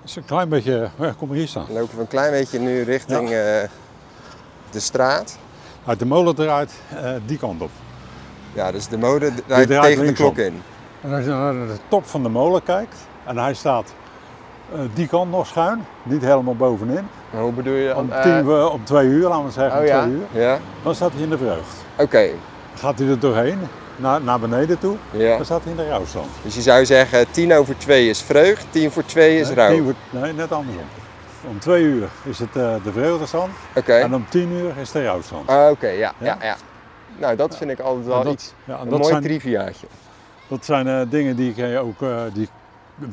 is 0.04 0.16
een 0.16 0.26
klein 0.26 0.50
beetje, 0.50 0.90
ja, 1.00 1.14
kom 1.18 1.28
maar 1.28 1.38
hier 1.38 1.48
staan. 1.48 1.66
Dan 1.66 1.76
lopen 1.76 1.96
we 1.96 2.02
een 2.02 2.08
klein 2.08 2.32
beetje 2.32 2.60
nu 2.60 2.82
richting 2.82 3.30
de 4.76 4.80
straat. 4.80 5.38
Uit 5.86 6.00
de 6.00 6.06
molen 6.06 6.40
eruit, 6.40 6.72
eh, 6.96 7.14
die 7.26 7.38
kant 7.38 7.62
op. 7.62 7.70
Ja, 8.54 8.72
dus 8.72 8.88
de 8.88 8.98
mode 8.98 9.32
draait 9.48 9.68
draait 9.68 9.84
tegen 9.84 10.06
de 10.06 10.14
klok 10.14 10.38
in. 10.38 10.62
En 11.02 11.14
als 11.14 11.24
je 11.24 11.30
naar 11.30 11.54
de 11.54 11.78
top 11.88 12.06
van 12.06 12.24
de 12.24 12.30
molen 12.30 12.64
kijkt, 12.64 12.96
en 13.26 13.38
hij 13.38 13.54
staat 13.54 13.94
eh, 14.74 14.80
die 14.94 15.08
kant 15.08 15.32
nog 15.32 15.48
schuin, 15.48 15.86
niet 16.04 16.22
helemaal 16.22 16.56
bovenin. 16.56 17.08
Maar 17.30 17.42
hoe 17.42 17.52
bedoel 17.52 17.74
je? 17.74 17.96
Om, 17.96 18.10
tien, 18.24 18.46
we- 18.46 18.70
om 18.70 18.84
twee 18.84 19.08
uur, 19.08 19.28
laten 19.28 19.46
we 19.46 19.52
zeggen, 19.52 19.80
oh 19.82 19.86
ja? 19.86 20.02
twee 20.02 20.14
uur. 20.14 20.42
Ja, 20.42 20.58
Dan 20.84 20.96
staat 20.96 21.12
hij 21.14 21.22
in 21.22 21.30
de 21.30 21.38
vreugd. 21.38 21.76
oké. 21.98 22.28
Gaat 22.76 23.00
hij 23.00 23.08
er 23.08 23.20
doorheen, 23.20 23.60
naar, 23.96 24.22
naar 24.22 24.40
beneden 24.40 24.80
toe, 24.80 24.96
Ja. 25.12 25.36
dan 25.36 25.46
staat 25.46 25.62
hij 25.64 25.72
in 25.72 25.78
de 25.78 25.88
rouwstand. 25.88 26.28
Dus 26.44 26.56
je 26.56 26.62
zou 26.62 26.86
zeggen, 26.86 27.32
tien 27.32 27.54
over 27.54 27.78
twee 27.78 28.10
is 28.10 28.22
vreugd, 28.22 28.66
tien 28.70 28.92
voor 28.92 29.06
twee 29.06 29.40
is 29.40 29.48
Nee, 29.48 29.56
rouw. 29.56 29.84
voor- 29.84 29.94
nee, 30.22 30.34
net 30.34 30.52
andersom. 30.52 30.84
Om 31.50 31.60
twee 31.60 31.84
uur 31.84 32.08
is 32.24 32.40
het 32.40 32.56
eh, 32.56 32.74
de 32.84 32.92
vreugdestand 32.92 33.52
en 33.86 34.16
om 34.16 34.26
tien 34.30 34.52
uur 34.52 34.72
is 34.82 34.92
de 34.92 35.04
rouwstand. 35.04 35.50
Ah, 35.50 35.70
Oké, 35.72 35.88
ja, 35.88 36.14
ja, 36.18 36.38
Ja. 36.40 36.46
ja. 36.46 36.56
Nou, 37.18 37.36
dat 37.36 37.58
vind 37.58 37.72
ik 37.72 37.80
altijd 37.80 38.06
wel 38.06 38.24
dat- 38.24 38.34
iets. 38.34 38.54
ja, 38.64 38.80
een 38.80 38.88
mooi 38.88 39.04
zijn- 39.04 39.22
triviaatje. 39.24 39.88
Dat 40.48 40.66
zijn 40.66 41.10
dingen 41.10 41.36
die 41.36 41.54
je 41.56 41.80
ook, 41.80 42.00
die 42.34 42.50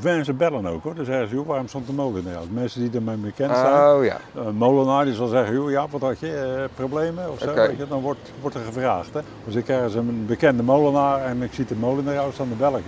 mensen 0.02 0.36
bellen 0.36 0.66
ook 0.66 0.82
hoor. 0.82 0.94
Dan 0.94 1.04
zeggen 1.04 1.28
ze, 1.28 1.34
joh, 1.34 1.46
waarom 1.46 1.68
stond 1.68 1.86
de 1.86 1.92
molen 1.92 2.24
de 2.24 2.32
rouw? 2.32 2.42
Mensen 2.50 2.80
die 2.80 2.90
ermee 2.94 3.16
bekend 3.16 3.56
zijn. 3.56 3.94
Oh 3.96 4.04
ja. 4.04 4.16
Een 4.34 4.54
molenaar 4.54 5.04
die 5.04 5.14
zal 5.14 5.26
zeggen, 5.26 5.54
joh, 5.54 5.70
ja, 5.70 5.86
wat 5.90 6.00
had 6.00 6.18
je, 6.20 6.36
eh, 6.36 6.64
problemen 6.74 7.30
of 7.30 7.38
zo, 7.38 7.50
Oké. 7.50 7.66
weet 7.66 7.76
je, 7.76 7.88
dan 7.88 8.00
wordt, 8.00 8.32
wordt 8.40 8.56
er 8.56 8.62
gevraagd. 8.62 9.14
Hè? 9.14 9.20
Dus 9.44 9.54
ik 9.54 9.68
ergens 9.68 9.94
een 9.94 10.26
bekende 10.26 10.62
molenaar 10.62 11.24
en 11.24 11.42
ik 11.42 11.52
zie 11.52 11.64
de 11.64 11.74
molen 11.74 11.98
in 11.98 12.04
de 12.04 12.14
rouw 12.14 12.30
staan, 12.30 12.48
dan 12.58 12.80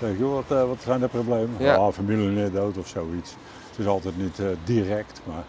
zeg 0.00 0.10
ik, 0.10 0.18
joh, 0.18 0.34
wat, 0.34 0.58
eh, 0.58 0.64
wat 0.68 0.78
zijn 0.84 1.00
de 1.00 1.08
problemen? 1.08 1.50
Ja. 1.58 1.74
Ja, 1.74 1.92
familielid 1.92 2.52
dood 2.52 2.78
of 2.78 2.86
zoiets. 2.88 3.36
Het 3.70 3.78
is 3.78 3.86
altijd 3.86 4.16
niet 4.18 4.38
eh, 4.38 4.46
direct, 4.64 5.20
maar 5.24 5.44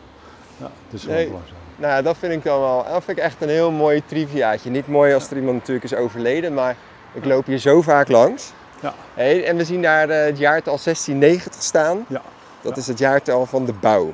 ja, 0.58 0.70
het 0.86 0.94
is 0.94 1.04
wel 1.06 1.16
Nee. 1.16 1.26
belangrijk. 1.26 1.58
Nou, 1.76 2.04
dat 2.04 2.18
vind 2.18 2.34
ik 2.34 2.44
dan 2.44 2.60
wel. 2.60 2.84
Dat 2.92 3.04
vind 3.04 3.18
ik 3.18 3.24
echt 3.24 3.42
een 3.42 3.50
heel 3.50 3.72
mooi 3.72 4.02
triviaatje. 4.06 4.70
Niet 4.70 4.88
mooi 4.88 5.14
als 5.14 5.30
er 5.30 5.38
iemand 5.38 5.58
natuurlijk 5.58 5.86
is 5.86 5.96
overleden, 5.96 6.54
maar 6.54 6.76
ik 7.14 7.26
loop 7.26 7.46
hier 7.46 7.58
zo 7.58 7.82
vaak 7.82 8.08
langs. 8.08 8.52
Ja. 8.82 8.94
Hey, 9.14 9.46
en 9.46 9.58
we 9.58 9.64
zien 9.66 9.82
daar 9.82 10.10
eh, 10.10 10.26
het 10.26 10.38
jaartal 10.38 10.78
1690 10.84 11.62
staan. 11.62 12.06
Ja, 12.08 12.22
Dat 12.62 12.76
Ja. 12.76 12.82
is 12.82 12.88
het 12.88 12.98
jaartal 13.00 13.46
van 13.46 13.66
de 13.66 13.74
bouw. 13.74 14.12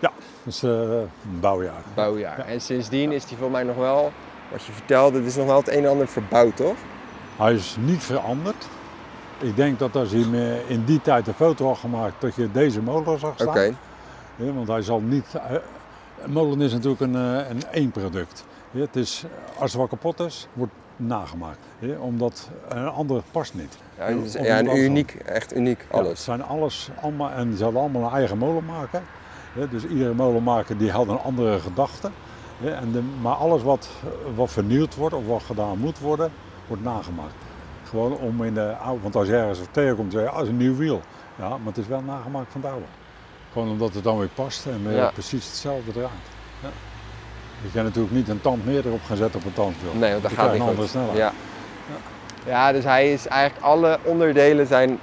dat 0.00 0.12
is 0.44 0.62
eh, 0.62 0.70
een 0.70 1.40
bouwjaar. 1.40 1.82
Bouwjaar. 1.94 2.38
Ja. 2.38 2.44
En 2.44 2.60
sindsdien 2.60 3.12
is 3.12 3.24
die 3.24 3.36
voor 3.36 3.50
mij 3.50 3.62
nog 3.62 3.76
wel, 3.76 4.12
wat 4.50 4.64
je 4.64 4.72
vertelde, 4.72 5.18
er 5.18 5.24
is 5.24 5.36
nog 5.36 5.46
wel 5.46 5.56
het 5.56 5.68
een 5.68 5.84
en 5.84 5.90
ander 5.90 6.08
verbouwd, 6.08 6.56
toch? 6.56 6.76
Hij 7.36 7.52
is 7.54 7.76
niet 7.80 8.02
veranderd. 8.02 8.66
Ik 9.40 9.56
denk 9.56 9.78
dat 9.78 9.96
als 9.96 10.10
hij 10.10 10.20
in 10.66 10.84
die 10.84 11.00
tijd 11.02 11.26
een 11.26 11.34
foto 11.34 11.66
had 11.66 11.78
gemaakt, 11.78 12.14
dat 12.20 12.34
je 12.34 12.50
deze 12.52 12.82
molen 12.82 13.18
zag 13.18 13.30
Oké. 13.32 13.42
staan. 13.50 13.78
Ja, 14.36 14.52
want 14.52 14.68
hij 14.68 14.82
zal 14.82 15.00
niet. 15.00 15.26
eh, 15.34 15.56
Een 16.22 16.32
molen 16.32 16.60
is 16.60 16.72
natuurlijk 16.72 17.00
een, 17.00 17.14
een 17.14 17.62
één 17.70 17.90
product. 17.90 18.44
Ja, 18.70 18.80
het 18.80 18.96
is, 18.96 19.24
als 19.58 19.72
er 19.72 19.78
wat 19.78 19.88
kapot 19.88 20.20
is, 20.20 20.46
wordt 20.52 20.72
nagemaakt. 21.06 21.58
Ja, 21.78 21.98
omdat 21.98 22.50
een 22.68 22.86
ander 22.88 23.22
past 23.30 23.54
niet. 23.54 23.78
Ja, 23.98 24.08
ja, 24.42 24.74
uniek, 24.74 25.14
echt 25.14 25.56
uniek 25.56 25.86
Ja, 25.90 25.96
het 25.96 26.06
alles. 26.06 26.24
zijn 26.24 26.42
alles 26.44 26.90
allemaal, 27.00 27.30
en 27.30 27.56
ze 27.56 27.62
hadden 27.62 27.80
allemaal 27.80 28.02
een 28.08 28.14
eigen 28.16 28.38
molen 28.38 28.64
maken. 28.64 29.02
Ja, 29.54 29.66
dus 29.66 29.86
iedere 29.86 30.14
molenmaker 30.14 30.76
die 30.76 30.90
had 30.90 31.08
een 31.08 31.18
andere 31.20 31.58
gedachte. 31.60 32.10
Ja, 32.60 32.70
en 32.70 32.92
de, 32.92 33.02
maar 33.22 33.34
alles 33.34 33.62
wat, 33.62 33.88
wat 34.34 34.50
vernieuwd 34.50 34.94
wordt 34.94 35.14
of 35.14 35.26
wat 35.26 35.42
gedaan 35.42 35.78
moet 35.78 35.98
worden, 35.98 36.32
wordt 36.66 36.82
nagemaakt. 36.82 37.34
Gewoon 37.88 38.12
om 38.18 38.44
in 38.44 38.54
de 38.54 38.76
oude, 38.76 39.02
want 39.02 39.16
als 39.16 39.26
je 39.28 39.36
ergens 39.36 39.60
tegenkomt, 39.70 40.12
zeg 40.12 40.22
je, 40.22 40.28
ah, 40.28 40.34
dat 40.34 40.44
is 40.44 40.50
een 40.50 40.56
nieuw 40.56 40.76
wiel. 40.76 41.00
Ja, 41.38 41.48
maar 41.48 41.58
het 41.66 41.76
is 41.78 41.86
wel 41.86 42.00
nagemaakt 42.02 42.52
van 42.52 42.60
het 42.60 42.70
oude. 42.70 42.86
Gewoon 43.52 43.68
omdat 43.70 43.94
het 43.94 44.04
dan 44.04 44.18
weer 44.18 44.28
past 44.34 44.66
en 44.66 44.94
Ja. 44.94 45.10
precies 45.10 45.46
hetzelfde 45.46 45.92
draait. 45.92 46.10
Ja. 46.62 46.68
Je 47.62 47.70
kan 47.74 47.84
natuurlijk 47.84 48.14
niet 48.14 48.28
een 48.28 48.40
tand 48.40 48.66
meer 48.66 48.86
erop 48.86 49.00
gaan 49.06 49.16
zetten 49.16 49.40
op 49.40 49.46
een 49.46 49.52
tandwiel. 49.52 49.92
Nee, 49.94 50.10
want 50.10 50.22
dat 50.22 50.32
gaat 50.32 50.52
niet 50.52 50.60
een 50.60 50.68
andere 50.68 50.88
snelheid. 50.88 51.16
Ja. 51.16 51.32
ja, 52.46 52.72
dus 52.72 52.84
hij 52.84 53.12
is 53.12 53.26
eigenlijk 53.26 53.64
alle 53.64 53.98
onderdelen 54.04 54.66
zijn 54.66 54.98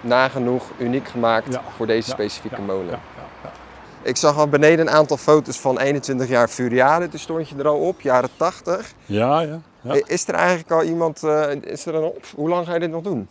nagenoeg 0.00 0.70
uniek 0.78 1.08
gemaakt 1.08 1.52
Ja. 1.52 1.62
voor 1.76 1.86
deze 1.86 2.08
Ja, 2.08 2.14
specifieke 2.14 2.56
ja, 2.60 2.62
molen. 2.62 2.86
ja, 2.86 3.00
ja, 3.16 3.22
ja. 3.42 3.50
Ik 4.02 4.16
zag 4.16 4.36
al 4.38 4.48
beneden 4.48 4.86
een 4.86 4.92
aantal 4.92 5.16
foto's 5.16 5.60
van 5.60 5.78
21 5.78 6.28
jaar 6.28 6.48
Furiade. 6.48 7.08
Toen 7.08 7.18
stond 7.18 7.48
je 7.48 7.56
er 7.56 7.68
al 7.68 7.78
op, 7.78 8.00
jaren 8.00 8.28
80. 8.36 8.92
Ja, 9.06 9.40
ja. 9.40 9.60
ja. 9.80 9.94
Is 10.06 10.28
er 10.28 10.34
eigenlijk 10.34 10.70
al 10.70 10.82
iemand, 10.82 11.22
eh, 11.22 11.50
is 11.62 11.86
er 11.86 11.94
een 11.94 12.02
op? 12.04 12.24
Hoe 12.36 12.48
lang 12.48 12.66
ga 12.66 12.74
je 12.74 12.80
dit 12.80 12.90
nog 12.90 13.02
doen? 13.02 13.28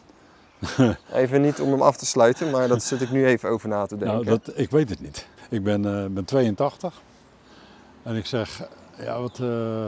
even 1.14 1.42
niet 1.42 1.60
om 1.60 1.72
hem 1.72 1.82
af 1.82 1.98
te 1.98 2.06
sluiten, 2.06 2.50
maar 2.50 2.68
dat 2.68 2.84
zit 2.84 3.02
ik 3.02 3.12
nu 3.12 3.26
even 3.26 3.50
over 3.50 3.70
na 3.70 3.86
te 3.86 3.98
denken. 3.98 4.26
Nou, 4.26 4.40
dat, 4.44 4.52
ik 4.56 4.72
weet 4.72 4.90
het 4.90 5.02
niet. 5.02 5.28
Ik 5.50 5.64
ben, 5.64 5.86
eh, 5.86 6.06
ben 6.10 6.26
82 6.26 7.02
en 8.04 8.16
ik 8.16 8.26
zeg, 8.26 8.62
ja, 8.98 9.22
wat, 9.22 9.40
eh, 9.40 9.86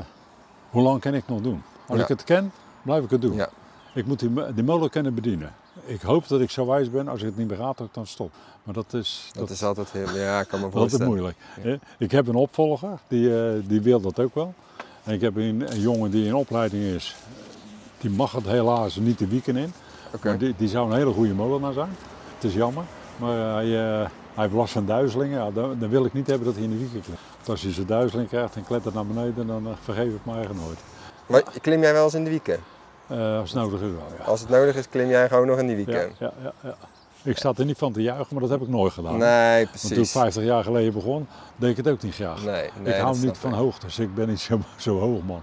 hoe 0.69 0.81
lang 0.81 1.01
kan 1.01 1.13
ik 1.13 1.23
nog 1.27 1.41
doen? 1.41 1.63
Als 1.87 1.97
Ja. 1.97 2.03
ik 2.03 2.09
het 2.09 2.23
ken, 2.23 2.51
blijf 2.81 3.03
ik 3.03 3.09
het 3.09 3.21
doen. 3.21 3.33
Ja. 3.35 3.49
Ik 3.93 4.05
moet 4.05 4.19
die, 4.19 4.29
mo- 4.29 4.53
die 4.53 4.63
molen 4.63 4.89
kunnen 4.89 5.13
bedienen. 5.13 5.53
Ik 5.85 6.01
hoop 6.01 6.27
dat 6.27 6.41
ik 6.41 6.49
zo 6.49 6.65
wijs 6.65 6.89
ben, 6.91 7.07
als 7.07 7.19
ik 7.19 7.25
het 7.25 7.37
niet 7.37 7.47
meer 7.47 7.57
raad, 7.57 7.81
dan 7.91 8.07
stop. 8.07 8.31
Maar 8.63 8.73
dat 8.73 8.93
is, 8.93 9.29
dat 9.33 9.49
is 9.49 9.63
altijd 9.63 9.91
heel, 9.91 10.17
ja, 10.17 10.39
ik 10.39 10.47
kan 10.47 10.59
me 10.59 10.65
dat 10.69 10.73
is 10.73 10.79
voorstellen. 10.79 11.07
moeilijk. 11.07 11.37
Ik 11.97 12.11
heb 12.11 12.27
een 12.27 12.35
opvolger, 12.35 12.97
die, 13.07 13.37
eh, 13.47 13.53
die 13.65 13.81
wil 13.81 14.01
dat 14.01 14.19
ook 14.19 14.35
wel. 14.35 14.53
En 15.03 15.13
ik 15.13 15.21
heb 15.21 15.35
een, 15.35 15.71
een 15.71 15.79
jongen 15.79 16.11
die 16.11 16.25
in 16.25 16.35
opleiding 16.35 16.83
is, 16.83 17.15
die 17.99 18.09
mag 18.09 18.31
het 18.31 18.45
helaas 18.45 18.95
niet 18.95 19.17
de 19.19 19.27
weekend 19.27 19.57
in. 19.57 19.73
Oké. 20.15 20.27
Maar 20.27 20.37
die, 20.37 20.53
die 20.57 20.67
zou 20.67 20.89
een 20.91 20.97
hele 20.97 21.13
goede 21.13 21.33
molenaar 21.33 21.73
zijn. 21.73 21.89
Het 22.35 22.43
is 22.43 22.53
jammer. 22.53 22.83
Maar 23.17 23.53
hij, 23.53 24.01
eh, 24.01 24.09
Hij 24.33 24.43
heeft 24.43 24.55
last 24.55 24.73
van 24.73 24.85
duizelingen. 24.85 25.39
Ja, 25.39 25.51
dan, 25.51 25.79
dan 25.79 25.89
wil 25.89 26.05
ik 26.05 26.13
niet 26.13 26.27
hebben 26.27 26.45
dat 26.45 26.55
hij 26.55 26.63
in 26.63 26.69
de 26.69 26.77
wieken 26.77 27.01
klimt. 27.01 27.19
Want 27.35 27.49
als 27.49 27.61
hij 27.61 27.73
zijn 27.73 27.87
duizeling 27.87 28.27
krijgt 28.29 28.55
en 28.55 28.63
klettert 28.63 28.93
naar 28.93 29.05
beneden, 29.05 29.47
dan 29.47 29.67
eh, 29.67 29.73
vergeef 29.81 30.13
ik 30.13 30.25
me 30.25 30.33
eigen 30.33 30.55
nooit. 30.55 30.79
Maar 31.25 31.43
klim 31.61 31.81
jij 31.81 31.93
wel 31.93 32.03
eens 32.03 32.13
in 32.13 32.23
de 32.23 32.29
wieken? 32.29 32.59
Eh, 33.07 33.37
als 33.39 33.51
het 33.51 33.59
nodig 33.59 33.81
is 33.81 33.91
wel, 33.91 34.07
ja. 34.17 34.23
Als 34.23 34.39
het 34.39 34.49
nodig 34.49 34.75
is, 34.75 34.89
klim 34.89 35.07
jij 35.07 35.27
gewoon 35.29 35.47
nog 35.47 35.59
in 35.59 35.67
die 35.67 35.75
wieken? 35.75 36.11
ja, 36.19 36.33
ja, 36.43 36.53
ja. 36.63 36.75
Ik 37.23 37.37
sta 37.37 37.53
er 37.57 37.65
niet 37.65 37.77
van 37.77 37.93
te 37.93 38.01
juichen, 38.01 38.27
maar 38.29 38.41
dat 38.41 38.49
heb 38.51 38.61
ik 38.61 38.67
nooit 38.67 38.93
gedaan. 38.93 39.17
Nee, 39.17 39.65
Want 39.65 39.81
toen 39.81 39.89
ik 39.89 39.95
precies. 39.95 40.11
50 40.11 40.43
jaar 40.43 40.63
geleden 40.63 40.93
begon, 40.93 41.27
deed 41.55 41.69
ik 41.69 41.77
het 41.77 41.87
ook 41.87 42.01
niet 42.01 42.13
graag. 42.13 42.43
Nee, 42.43 42.69
nee, 42.81 42.93
ik 42.93 43.01
hou 43.01 43.17
niet 43.17 43.37
van 43.37 43.51
ik. 43.51 43.55
hoogtes, 43.57 43.99
ik 43.99 44.15
ben 44.15 44.27
niet 44.27 44.39
zo, 44.39 44.59
zo 44.77 44.99
hoog 44.99 45.23
man. 45.25 45.41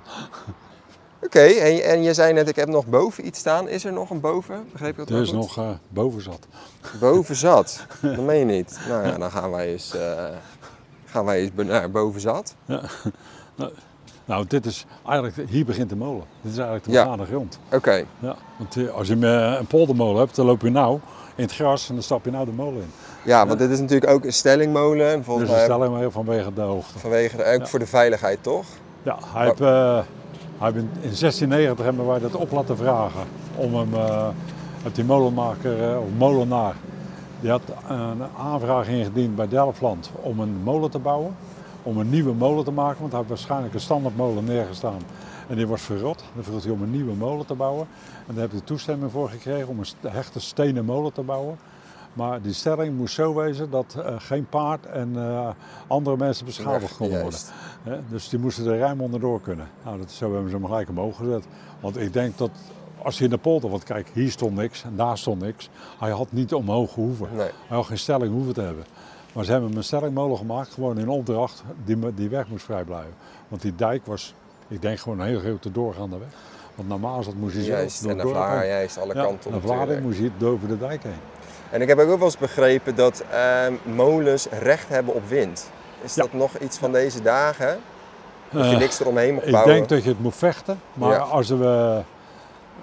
Oké, 1.25 1.41
en, 1.41 1.83
en 1.85 2.03
je 2.03 2.15
zei 2.15 2.33
net, 2.33 2.49
ik 2.49 2.57
heb 2.57 2.69
nog 2.69 2.87
boven 2.87 3.27
iets 3.27 3.39
staan. 3.39 3.69
Is 3.69 3.85
er 3.85 3.93
nog 3.93 4.11
een 4.11 4.21
boven? 4.21 4.67
Begreep 4.73 4.91
je 4.93 4.97
dat 4.99 5.09
Er 5.09 5.15
wel 5.15 5.23
is 5.23 5.33
nog 5.33 5.59
eh, 5.59 5.69
boven 5.89 6.23
zat. 6.23 6.47
Boven 7.01 7.37
zat. 7.37 7.87
Dat 8.03 8.17
meen 8.17 8.39
je 8.39 8.45
niet. 8.45 8.79
Nou 8.89 9.07
ja, 9.07 9.19
dan 9.19 9.31
gaan 9.31 9.51
wij 9.51 9.67
eens, 9.73 9.95
eh, 9.97 10.25
gaan 11.05 11.25
wij 11.25 11.41
eens 11.41 11.51
naar 11.67 11.91
boven 11.91 12.21
zat. 12.21 12.55
Nou, 14.25 14.45
dit 14.49 14.67
is 14.67 14.87
eigenlijk, 15.07 15.51
hier 15.51 15.65
begint 15.65 15.89
de 15.89 15.97
molen. 15.97 16.25
Dit 16.41 16.53
is 16.53 16.59
eigenlijk 16.59 16.87
de 16.87 16.93
Ja. 16.93 17.05
begane 17.05 17.25
grond. 17.27 17.59
Oké, 17.73 18.05
Ja, 18.19 18.37
want 18.59 18.77
eh, 18.77 18.89
als 18.95 19.09
je 19.09 19.27
een 19.27 19.67
poldermolen 19.67 20.19
hebt, 20.21 20.37
dan 20.37 20.47
loop 20.47 20.63
je 20.63 20.71
nou 20.71 20.99
in 21.35 21.43
het 21.45 21.55
gras 21.55 21.89
en 21.89 21.95
dan 21.95 22.03
stap 22.03 22.25
je 22.25 22.31
nou 22.31 22.45
de 22.45 22.53
molen 22.53 22.83
in. 22.83 22.91
ja, 23.25 23.47
want 23.47 23.59
dit 23.59 23.71
is 23.71 23.79
natuurlijk 23.81 24.11
ook 24.11 24.25
een 24.25 24.33
stellingmolen. 24.33 25.25
Volgens 25.25 25.47
dat 25.49 25.57
mij 25.57 25.65
stel 25.67 25.85
ik 25.85 25.91
maar 25.91 26.11
vanwege 26.11 26.53
de 26.53 26.61
hoogte. 26.61 26.99
vanwege 26.99 27.37
de, 27.37 27.45
ook 27.45 27.59
Ja. 27.61 27.67
voor 27.67 27.79
de 27.79 27.87
veiligheid, 27.87 28.43
toch? 28.43 28.65
Ja, 29.03 29.19
hij 29.35 29.47
heeft, 29.47 29.61
eh, 29.61 29.99
in, 30.69 30.91
in 31.01 31.01
1690 31.01 31.85
hebben 31.85 32.07
wij 32.07 32.19
dat 32.19 32.35
op 32.35 32.51
laten 32.51 32.77
vragen 32.77 33.25
om 33.57 33.75
hem, 33.75 33.95
uit 34.85 34.95
die 34.95 35.05
molenmaker, 35.05 35.91
eh, 35.91 36.01
of 36.01 36.09
molenaar, 36.19 36.75
die 37.41 37.51
had 37.51 37.63
een 37.89 38.23
aanvraag 38.39 38.89
ingediend 38.89 39.35
bij 39.37 39.49
Delftland 39.49 40.11
om 40.21 40.41
een 40.41 40.63
molen 40.63 40.91
te 40.91 40.99
bouwen, 40.99 41.37
om 41.83 41.99
een 41.99 42.11
nieuwe 42.11 42.33
molen 42.33 42.65
te 42.65 42.71
maken, 42.71 43.01
want 43.01 43.13
hij 43.13 43.21
had 43.21 43.29
waarschijnlijk 43.29 43.75
een 43.75 43.81
standaardmolen 43.81 44.45
neergestaan 44.45 45.01
en 45.49 45.57
die 45.57 45.67
was 45.67 45.83
verrot. 45.83 46.25
Dan 46.35 46.45
vroeg 46.45 46.63
hij 46.63 46.73
om 46.73 46.83
een 46.83 46.91
nieuwe 46.91 47.15
molen 47.15 47.47
te 47.47 47.55
bouwen 47.55 47.87
en 48.27 48.35
daar 48.35 48.43
heb 48.43 48.51
hij 48.51 48.61
toestemming 48.61 49.11
voor 49.11 49.29
gekregen 49.29 49.69
om 49.69 49.79
een 49.79 50.11
hechte 50.11 50.41
stenen 50.41 50.85
molen 50.85 51.13
te 51.13 51.23
bouwen. 51.23 51.59
Maar 52.13 52.43
die 52.43 52.53
stelling 52.53 52.97
moest 52.97 53.15
zo 53.15 53.35
wezen 53.35 53.71
dat 53.71 53.97
eh, 54.05 54.15
geen 54.19 54.47
paard 54.47 54.87
en 54.87 55.13
eh, 55.17 55.49
andere 55.87 56.17
mensen 56.17 56.47
beschadigd 56.47 56.97
konden 56.97 57.21
worden. 57.21 57.41
Dus 58.09 58.29
die 58.29 58.39
moesten 58.39 58.67
er 58.67 58.79
ruim 58.79 59.01
onderdoor 59.01 59.41
kunnen. 59.41 59.69
Nou, 59.85 59.99
dat, 59.99 60.11
zo 60.11 60.33
hebben 60.33 60.51
ze 60.51 60.57
hem 60.57 60.67
gelijk 60.67 60.89
omhoog 60.89 61.17
gezet. 61.17 61.45
Want 61.81 61.97
ik 61.97 62.13
denk 62.13 62.39
dat 62.39 62.51
als 63.03 63.19
je 63.19 63.25
in 63.25 63.31
de 63.31 63.39
polder, 63.39 63.71
want 63.71 63.85
kijk, 63.85 64.11
hier 64.15 64.31
stond 64.31 64.57
niks 64.57 64.85
en 64.85 64.97
daar 64.97 65.19
stond 65.19 65.43
niks. 65.43 65.69
Hij 65.99 66.11
had 66.11 66.33
niet 66.33 66.55
omhoog 66.55 66.93
gehoeven. 66.93 67.29
Nee. 67.33 67.51
Hij 67.67 67.77
had 67.77 67.87
geen 67.87 67.99
stelling 67.99 68.33
hoeven 68.33 68.55
te 68.55 68.61
hebben. 68.61 68.85
Maar 69.33 69.45
ze 69.45 69.51
hebben 69.51 69.69
hem 69.69 69.79
een 69.79 69.85
stellingmolen 69.85 70.37
gemaakt, 70.37 70.73
gewoon 70.73 70.99
in 70.99 71.09
opdracht, 71.09 71.63
die, 71.85 72.15
die 72.15 72.29
weg 72.29 72.49
moest 72.49 72.65
vrij 72.65 72.85
blijven. 72.85 73.15
Want 73.49 73.63
die 73.63 73.75
dijk 73.75 74.07
was, 74.07 74.35
ik 74.69 74.83
denk 74.83 74.99
gewoon 74.99 75.21
een 75.21 75.27
heel 75.27 75.41
grote 75.41 75.73
doorgaande 75.73 76.19
weg. 76.19 76.29
Want 76.75 76.89
normaal 76.89 77.23
zat 77.23 77.35
moest 77.35 77.55
hij 77.55 77.65
zo 77.65 77.71
Juist, 77.71 78.03
door 78.03 78.11
en 78.11 78.17
naar 78.17 78.27
Vlaar, 78.27 78.67
juist, 78.67 78.99
alle 78.99 79.15
Ja, 79.15 79.23
kanten 79.23 79.47
op 79.47 79.53
naar 79.53 79.61
Vlaarding 79.61 80.03
natuurlijk. 80.03 80.33
moest 80.33 80.41
hij 80.41 80.49
over 80.49 80.69
de 80.69 80.79
dijk 80.79 81.03
heen. 81.03 81.13
En 81.71 81.81
ik 81.83 81.89
heb 81.89 81.99
ook 81.99 82.07
wel 82.09 82.21
eens 82.25 82.39
begrepen 82.39 82.95
dat 82.95 83.25
ehm, 83.31 83.73
molens 83.85 84.47
recht 84.61 84.89
hebben 84.89 85.15
op 85.15 85.29
wind. 85.29 85.71
Is 86.03 86.15
Ja. 86.15 86.23
dat 86.23 86.33
nog 86.33 86.57
iets 86.59 86.79
van 86.79 86.93
deze 86.93 87.23
dagen? 87.23 87.79
Dat 88.51 88.65
je 88.65 88.71
Eh, 88.73 88.79
niks 88.79 89.01
eromheen 89.01 89.35
mag 89.35 89.45
Ik 89.45 89.53
bouwen? 89.53 89.75
denk 89.75 89.89
dat 89.89 90.03
je 90.03 90.09
het 90.09 90.21
moet 90.21 90.37
vechten, 90.37 90.81
maar 90.95 91.11
Ja. 91.11 91.17
als, 91.19 91.49
we, 91.49 92.01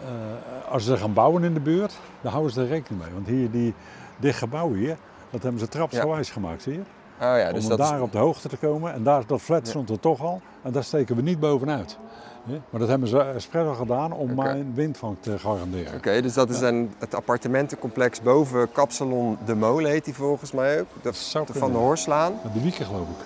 eh, 0.06 0.72
als 0.72 0.86
ze 0.86 0.98
gaan 0.98 1.14
bouwen 1.14 1.44
in 1.44 1.54
de 1.54 1.60
buurt, 1.60 1.94
dan 2.22 2.32
houden 2.32 2.54
ze 2.54 2.62
er 2.62 2.68
rekening 2.68 3.04
mee. 3.04 3.14
Want 3.14 3.28
hier, 3.28 3.52
die, 3.52 3.74
dit 4.18 4.36
gebouw 4.36 4.74
hier, 4.74 4.98
dat 5.30 5.42
hebben 5.44 5.60
ze 5.62 5.68
trapsgewijs 5.68 6.30
gemaakt, 6.30 6.62
zie 6.62 6.74
je? 6.74 6.80
Oh 7.22 7.38
ja, 7.38 7.52
dus 7.52 7.64
Om 7.64 7.70
dat 7.70 7.78
daar 7.78 7.96
is... 7.96 8.02
op 8.02 8.12
de 8.12 8.18
hoogte 8.18 8.48
te 8.48 8.58
komen. 8.58 8.94
En 8.94 9.04
daar, 9.04 9.24
dat 9.28 9.42
flat 9.42 9.62
Ja. 9.64 9.70
stond 9.70 9.90
er 9.90 10.00
toch 10.00 10.22
al. 10.22 10.42
En 10.62 10.72
daar 10.72 10.84
steken 10.84 11.16
we 11.16 11.22
niet 11.22 11.40
bovenuit. 11.40 11.98
Ja, 12.44 12.58
Maar 12.70 12.80
dat 12.80 12.90
hebben 12.90 13.08
ze 13.08 13.20
expres 13.20 13.66
al 13.68 13.74
gedaan 13.74 14.12
om 14.12 14.24
Oké. 14.32 14.34
mijn 14.34 14.72
windvang 14.74 15.16
te 15.20 15.40
garanderen. 15.40 15.94
Oké, 15.96 16.22
dus 16.22 16.34
dat 16.34 16.50
is 16.50 16.62
een, 16.62 16.92
het 16.98 17.16
appartementencomplex 17.16 18.22
boven 18.22 18.72
Kapsalon 18.72 19.38
De 19.46 19.56
Molen 19.56 19.92
heet 19.92 20.06
die 20.06 20.14
volgens 20.14 20.52
mij 20.52 20.80
ook. 20.80 20.86
De, 21.02 21.12
de. 21.54 21.60
Van 21.60 21.72
de 21.72 21.78
Horslaan. 21.78 22.34
De 22.54 22.62
Wieken 22.62 22.86
geloof 22.86 23.08
ik. 23.08 23.26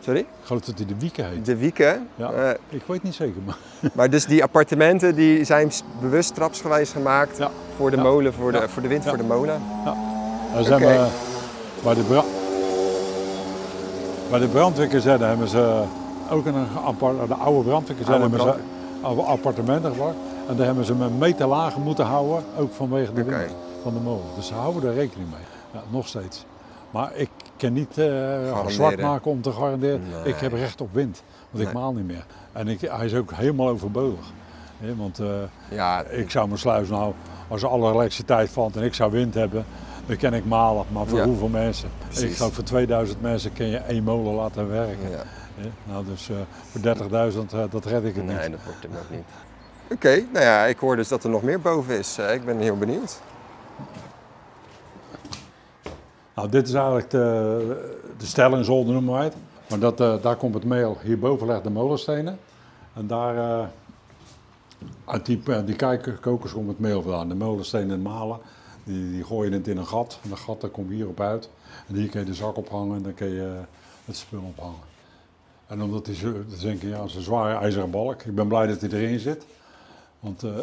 Sorry? 0.00 0.20
Ik 0.20 0.26
geloof 0.42 0.62
dat 0.62 0.76
hij 0.78 0.86
de 0.86 0.94
Wieken 0.98 1.28
heet. 1.28 1.44
De 1.46 1.56
Wieken. 1.56 2.08
Ja. 2.16 2.32
Eh, 2.32 2.50
Ik 2.68 2.82
weet 2.86 3.02
niet 3.02 3.14
zeker, 3.14 3.40
maar 3.46 3.56
maar 3.94 4.10
dus 4.10 4.26
die 4.26 4.42
appartementen 4.42 5.14
die 5.14 5.44
zijn 5.44 5.70
bewust 6.00 6.34
trapsgewijs 6.34 6.90
gemaakt 6.90 7.36
Ja. 7.38 7.50
voor 7.76 7.90
de 7.90 7.96
Ja. 7.96 8.02
molen, 8.02 8.32
voor 8.32 8.52
de, 8.52 8.58
Ja. 8.58 8.68
voor 8.68 8.82
de 8.82 8.88
wind, 8.88 9.02
Ja. 9.04 9.08
voor 9.08 9.18
de 9.18 9.24
molen. 9.24 9.60
dan 10.54 10.64
zijn 10.64 10.82
Oké. 10.82 10.92
we 10.92 11.08
bij 11.82 11.94
de, 11.94 12.22
bij 14.32 14.40
de 14.40 14.48
brandweerkazerne 14.48 15.24
hebben 15.24 15.48
ze 15.48 15.82
ook 16.30 16.46
in 16.46 16.54
een 16.54 16.66
apart, 16.86 17.28
de 17.28 17.34
oude 17.34 17.68
brandweerkazerne 17.68 18.20
hebben 18.20 18.40
ze 18.40 18.54
oude 19.02 19.22
appartementen. 19.22 19.92
En 20.48 20.56
daar 20.56 20.66
hebben 20.66 20.84
ze 20.84 20.92
een 20.92 21.18
meter 21.18 21.46
lager 21.46 21.80
moeten 21.80 22.04
houden, 22.04 22.44
ook 22.58 22.72
vanwege 22.72 23.12
de 23.12 23.24
wind 23.24 23.54
van 23.82 23.94
de 23.94 24.00
molen. 24.00 24.24
Dus 24.36 24.46
ze 24.46 24.54
houden 24.54 24.90
er 24.90 24.94
rekening 24.94 25.30
mee. 25.30 25.40
Ja, 25.72 25.82
nog 25.90 26.08
steeds. 26.08 26.44
Maar 26.90 27.10
ik 27.14 27.30
kan 27.56 27.72
niet 27.72 27.98
eh 27.98 28.66
zwart 28.66 29.00
maken 29.00 29.30
om 29.30 29.42
te 29.42 29.52
garanderen. 29.52 30.02
Nee. 30.10 30.34
Ik 30.34 30.40
heb 30.40 30.52
recht 30.52 30.80
op 30.80 30.88
wind, 30.92 31.22
want 31.50 31.64
ik 31.66 31.72
maal 31.72 31.92
niet 31.92 32.06
meer. 32.06 32.24
En 32.52 32.68
ik, 32.68 32.80
hij 32.80 33.06
is 33.06 33.14
ook 33.14 33.32
helemaal 33.32 33.68
overbodig. 33.68 34.32
Want 34.96 35.18
eh, 35.18 35.26
Ja, 35.68 36.02
ik 36.02 36.30
zou 36.30 36.46
mijn 36.46 36.58
sluis 36.58 36.88
nou, 36.88 37.12
als 37.48 37.64
alle 37.64 37.92
elektriciteit 37.92 38.50
valt 38.50 38.76
en 38.76 38.82
ik 38.82 38.94
zou 38.94 39.10
wind 39.10 39.34
hebben, 39.34 39.64
dan 40.06 40.16
kan 40.16 40.34
ik 40.34 40.44
malen. 40.44 40.84
Maar 40.92 41.06
voor 41.06 41.18
Ja. 41.18 41.24
hoeveel 41.24 41.48
mensen? 41.48 41.88
Precies. 42.08 42.30
Ik 42.30 42.36
geloof 42.36 42.54
voor 42.54 42.64
2000 42.64 43.20
mensen 43.22 43.52
kun 43.52 43.66
je 43.66 43.76
één 43.76 44.02
molen 44.04 44.34
laten 44.34 44.68
werken. 44.68 45.10
ja. 45.10 45.22
Nou, 45.84 46.04
dus 46.04 46.28
eh, 46.30 46.36
voor 46.70 46.80
30.000, 46.80 47.52
eh, 47.52 47.64
dat 47.70 47.84
red 47.84 48.04
ik 48.04 48.14
het 48.14 48.24
Nee, 48.24 48.36
niet. 48.36 48.50
dat 48.50 48.60
wordt 48.64 48.82
hem 48.82 48.92
ook 49.02 49.10
niet. 49.10 49.24
Oké, 49.90 50.24
nou 50.32 50.44
ja, 50.44 50.64
ik 50.64 50.78
hoor 50.78 50.96
dus 50.96 51.08
dat 51.08 51.24
er 51.24 51.30
nog 51.30 51.42
meer 51.42 51.60
boven 51.60 51.98
is. 51.98 52.18
Eh, 52.18 52.34
ik 52.34 52.44
ben 52.44 52.58
heel 52.58 52.76
benieuwd. 52.76 53.20
Nou, 56.34 56.48
dit 56.48 56.68
is 56.68 56.74
eigenlijk 56.74 57.10
de, 57.10 58.00
de 58.18 58.26
stellingzolder 58.26 58.92
noemen 58.92 59.14
wij 59.14 59.24
het. 59.24 59.34
Maar 59.68 59.78
dat, 59.78 60.22
daar 60.22 60.36
komt 60.36 60.54
het 60.54 60.64
meel, 60.64 60.98
hierboven 61.02 61.46
legt 61.46 61.64
de 61.64 61.70
molenstenen. 61.70 62.38
En 62.94 63.06
daar, 63.06 63.68
uit 65.04 65.26
die, 65.26 65.42
eh, 65.46 65.58
die 65.64 65.76
komt 66.52 66.68
het 66.68 66.78
meel 66.78 67.02
vandaan. 67.02 67.28
De 67.28 67.34
molenstenen 67.34 68.02
malen, 68.02 68.38
die, 68.84 69.10
die 69.10 69.24
gooien 69.24 69.52
het 69.52 69.68
in 69.68 69.76
een 69.76 69.86
gat. 69.86 70.18
En 70.22 70.28
dat 70.28 70.38
gat 70.38 70.60
daar 70.60 70.70
komt 70.70 70.90
hierop 70.90 71.20
uit. 71.20 71.50
En 71.88 71.94
hier 71.94 72.08
kun 72.08 72.20
je 72.20 72.26
de 72.26 72.34
zak 72.34 72.56
ophangen 72.56 72.96
en 72.96 73.02
dan 73.02 73.14
kun 73.14 73.28
je 73.28 73.60
het 74.04 74.16
spul 74.16 74.52
ophangen. 74.56 74.90
En 75.66 75.82
omdat 75.82 76.08
zo, 76.12 76.32
dan 76.32 76.58
denk 76.60 76.80
je, 76.82 76.88
ja, 76.88 77.02
is 77.02 77.14
een 77.14 77.22
zware 77.22 77.58
ijzeren 77.58 77.90
balk. 77.90 78.22
Ik 78.22 78.34
ben 78.34 78.48
blij 78.48 78.66
dat 78.66 78.80
hij 78.80 78.90
erin 78.90 79.18
zit. 79.18 79.46
Want 80.20 80.42
eh, 80.42 80.54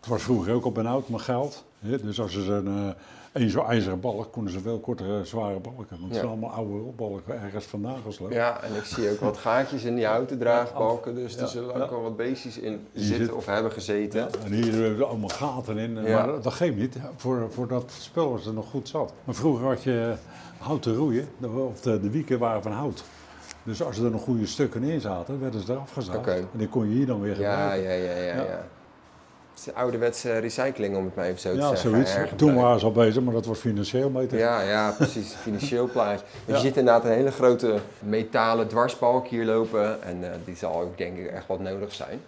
het 0.00 0.06
was 0.06 0.22
vroeger 0.22 0.54
ook 0.54 0.64
op 0.64 0.74
benauwd 0.74 1.08
met 1.08 1.20
geld. 1.20 1.64
Dus 1.80 2.20
als 2.20 2.32
ze 2.32 2.42
zo'n 2.42 2.66
eh 2.66 2.90
één 3.36 3.50
zo'n 3.50 3.66
ijzeren 3.66 4.00
balk, 4.00 4.32
konden 4.32 4.52
ze 4.52 4.60
veel 4.60 4.78
kortere 4.80 5.24
zware 5.24 5.58
balken. 5.60 5.86
Want 5.88 6.02
het 6.02 6.14
zijn 6.14 6.26
allemaal 6.26 6.50
oude 6.50 6.72
balken 6.96 7.42
ergens 7.42 7.64
vandaan 7.64 7.98
gesloten. 8.06 8.34
Ja, 8.36 8.62
en 8.62 8.74
ik 8.74 8.84
zie 8.84 9.10
ook 9.10 9.20
wat 9.20 9.36
gaatjes 9.36 9.84
in 9.84 9.94
die 9.94 10.06
houten 10.06 10.38
draagbalken. 10.38 11.14
Dus 11.14 11.36
er 11.36 11.48
zullen 11.48 11.74
ook 11.82 11.90
al 11.90 12.02
wat 12.02 12.16
beestjes 12.16 12.58
in 12.58 12.86
zitten 12.92 13.16
zit- 13.26 13.32
of 13.34 13.46
hebben 13.46 13.72
gezeten. 13.72 14.20
Ja, 14.20 14.28
en 14.44 14.52
hier 14.52 14.72
hebben 14.72 14.96
we 14.96 15.04
allemaal 15.04 15.28
gaten 15.28 15.78
in. 15.78 15.92
Maar 15.92 16.26
dat 16.42 16.52
geeft 16.52 16.76
niet. 16.76 16.96
Voor, 17.16 17.46
voor 17.50 17.68
dat 17.68 17.90
spul 17.98 18.30
was 18.30 18.44
het 18.44 18.54
nog 18.54 18.70
goed 18.70 18.88
zat. 18.88 19.12
Maar 19.24 19.34
vroeger 19.34 19.66
had 19.66 19.82
je 19.82 20.14
houten 20.58 20.94
roeien. 20.94 21.28
de- 21.38 21.48
Of 21.48 21.80
de, 21.80 22.00
de 22.00 22.10
wieken 22.10 22.38
waren 22.38 22.62
van 22.62 22.72
hout. 22.72 23.04
Dus 23.62 23.82
als 23.82 23.98
er 23.98 24.10
nog 24.10 24.22
goede 24.22 24.46
stukken 24.46 24.82
in 24.82 25.00
zaten, 25.00 25.40
werden 25.40 25.60
ze 25.60 25.72
eraf 25.72 25.92
gezaagd. 25.92 26.26
En 26.28 26.48
die 26.52 26.68
kon 26.68 26.88
je 26.88 26.94
hier 26.94 27.06
dan 27.06 27.20
weer 27.20 27.40
Ja, 27.40 27.56
gebruiken. 27.60 27.90
ja, 27.90 28.12
ja, 28.12 28.20
ja. 28.20 28.34
Ja. 28.34 28.42
ja. 28.42 28.66
Het 29.56 29.66
is 29.66 29.72
de 29.72 29.80
ouderwetse 29.80 30.38
recycling, 30.38 30.96
om 30.96 31.04
het 31.04 31.14
maar 31.14 31.24
even 31.24 31.40
zo 31.40 31.50
te 31.50 31.56
Ja, 31.56 31.68
zeggen. 31.68 31.90
zoiets. 31.90 32.14
Erg 32.14 32.30
Toen 32.36 32.54
waren 32.54 32.78
ze 32.80 32.84
al 32.84 32.92
bezig, 32.92 33.22
maar 33.22 33.34
dat 33.34 33.46
was 33.46 33.58
financieel 33.58 34.10
beter. 34.10 34.38
Ja, 34.38 34.60
ja, 34.60 34.90
precies. 34.90 35.34
Financieel 35.42 35.86
plaatje. 35.86 36.24
Ja. 36.44 36.54
Je 36.54 36.60
ziet 36.60 36.76
inderdaad 36.76 37.04
een 37.04 37.10
hele 37.10 37.30
grote 37.30 37.78
metalen 37.98 38.68
dwarsbalk 38.68 39.26
hier 39.26 39.44
lopen. 39.44 40.02
En 40.02 40.24
eh, 40.32 40.38
die 40.44 40.56
zal 40.56 40.80
ook 40.80 40.98
denk 40.98 41.18
ik 41.18 41.26
echt 41.26 41.46
wat 41.46 41.60
nodig 41.60 41.92
zijn. 41.94 42.20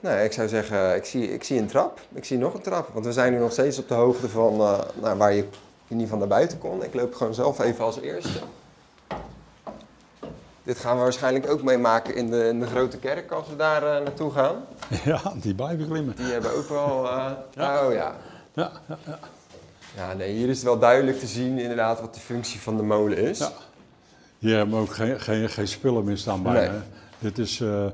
Nou, 0.00 0.18
ik 0.20 0.32
zou 0.32 0.48
zeggen, 0.48 0.94
ik 0.96 1.04
zie, 1.04 1.32
ik 1.32 1.44
zie 1.44 1.58
een 1.58 1.66
trap. 1.66 2.00
Ik 2.12 2.24
zie 2.24 2.38
nog 2.38 2.54
een 2.54 2.62
trap. 2.62 2.88
Want 2.92 3.04
we 3.04 3.12
zijn 3.12 3.32
nu 3.32 3.38
nog 3.38 3.52
steeds 3.52 3.78
op 3.78 3.88
de 3.88 3.94
hoogte 3.94 4.28
van 4.28 4.60
eh, 4.60 4.78
nou, 5.00 5.18
waar 5.18 5.32
je 5.32 5.40
in 5.42 5.48
ieder 5.88 6.02
geval 6.04 6.18
naar 6.18 6.28
buiten 6.28 6.58
kon. 6.58 6.84
Ik 6.84 6.94
loop 6.94 7.14
gewoon 7.14 7.34
zelf 7.34 7.60
even 7.60 7.84
als 7.84 8.00
eerste. 8.00 8.38
Dit 10.64 10.78
gaan 10.78 10.96
we 10.96 11.02
waarschijnlijk 11.02 11.50
ook 11.50 11.62
meemaken 11.62 12.14
in 12.14 12.30
de, 12.30 12.48
in 12.48 12.60
de 12.60 12.66
grote 12.66 12.96
kerk 12.98 13.30
als 13.30 13.48
we 13.48 13.56
daar 13.56 13.82
eh, 13.82 14.02
naartoe 14.02 14.30
gaan. 14.30 14.56
Ja, 15.04 15.20
die 15.36 15.54
blijven 15.54 15.88
klimmen. 15.88 16.16
Die 16.16 16.32
hebben 16.32 16.54
ook 16.54 16.68
wel... 16.68 17.08
eh, 17.08 17.30
Ja. 17.54 17.86
Oh 17.86 17.92
ja. 17.92 18.16
Ja, 18.54 18.70
ja, 18.88 18.98
ja. 19.06 19.18
Ja, 19.96 20.12
nee, 20.14 20.32
hier 20.32 20.48
is 20.48 20.56
het 20.56 20.64
wel 20.64 20.78
duidelijk 20.78 21.18
te 21.18 21.26
zien 21.26 21.58
inderdaad 21.58 22.00
wat 22.00 22.14
de 22.14 22.20
functie 22.20 22.60
van 22.60 22.76
de 22.76 22.82
molen 22.82 23.18
is. 23.18 23.38
Ja. 23.38 23.52
Hier 24.38 24.56
hebben 24.56 24.74
we 24.74 24.80
ook 24.80 24.94
geen, 24.94 25.20
geen, 25.20 25.48
geen 25.48 25.68
spullen 25.68 26.04
meer 26.04 26.16
staan 26.18 26.42
bij. 26.42 26.52
Nee. 26.52 26.68
hè. 26.68 26.76
Dit, 27.18 27.38
is, 27.38 27.60
eh, 27.60 27.86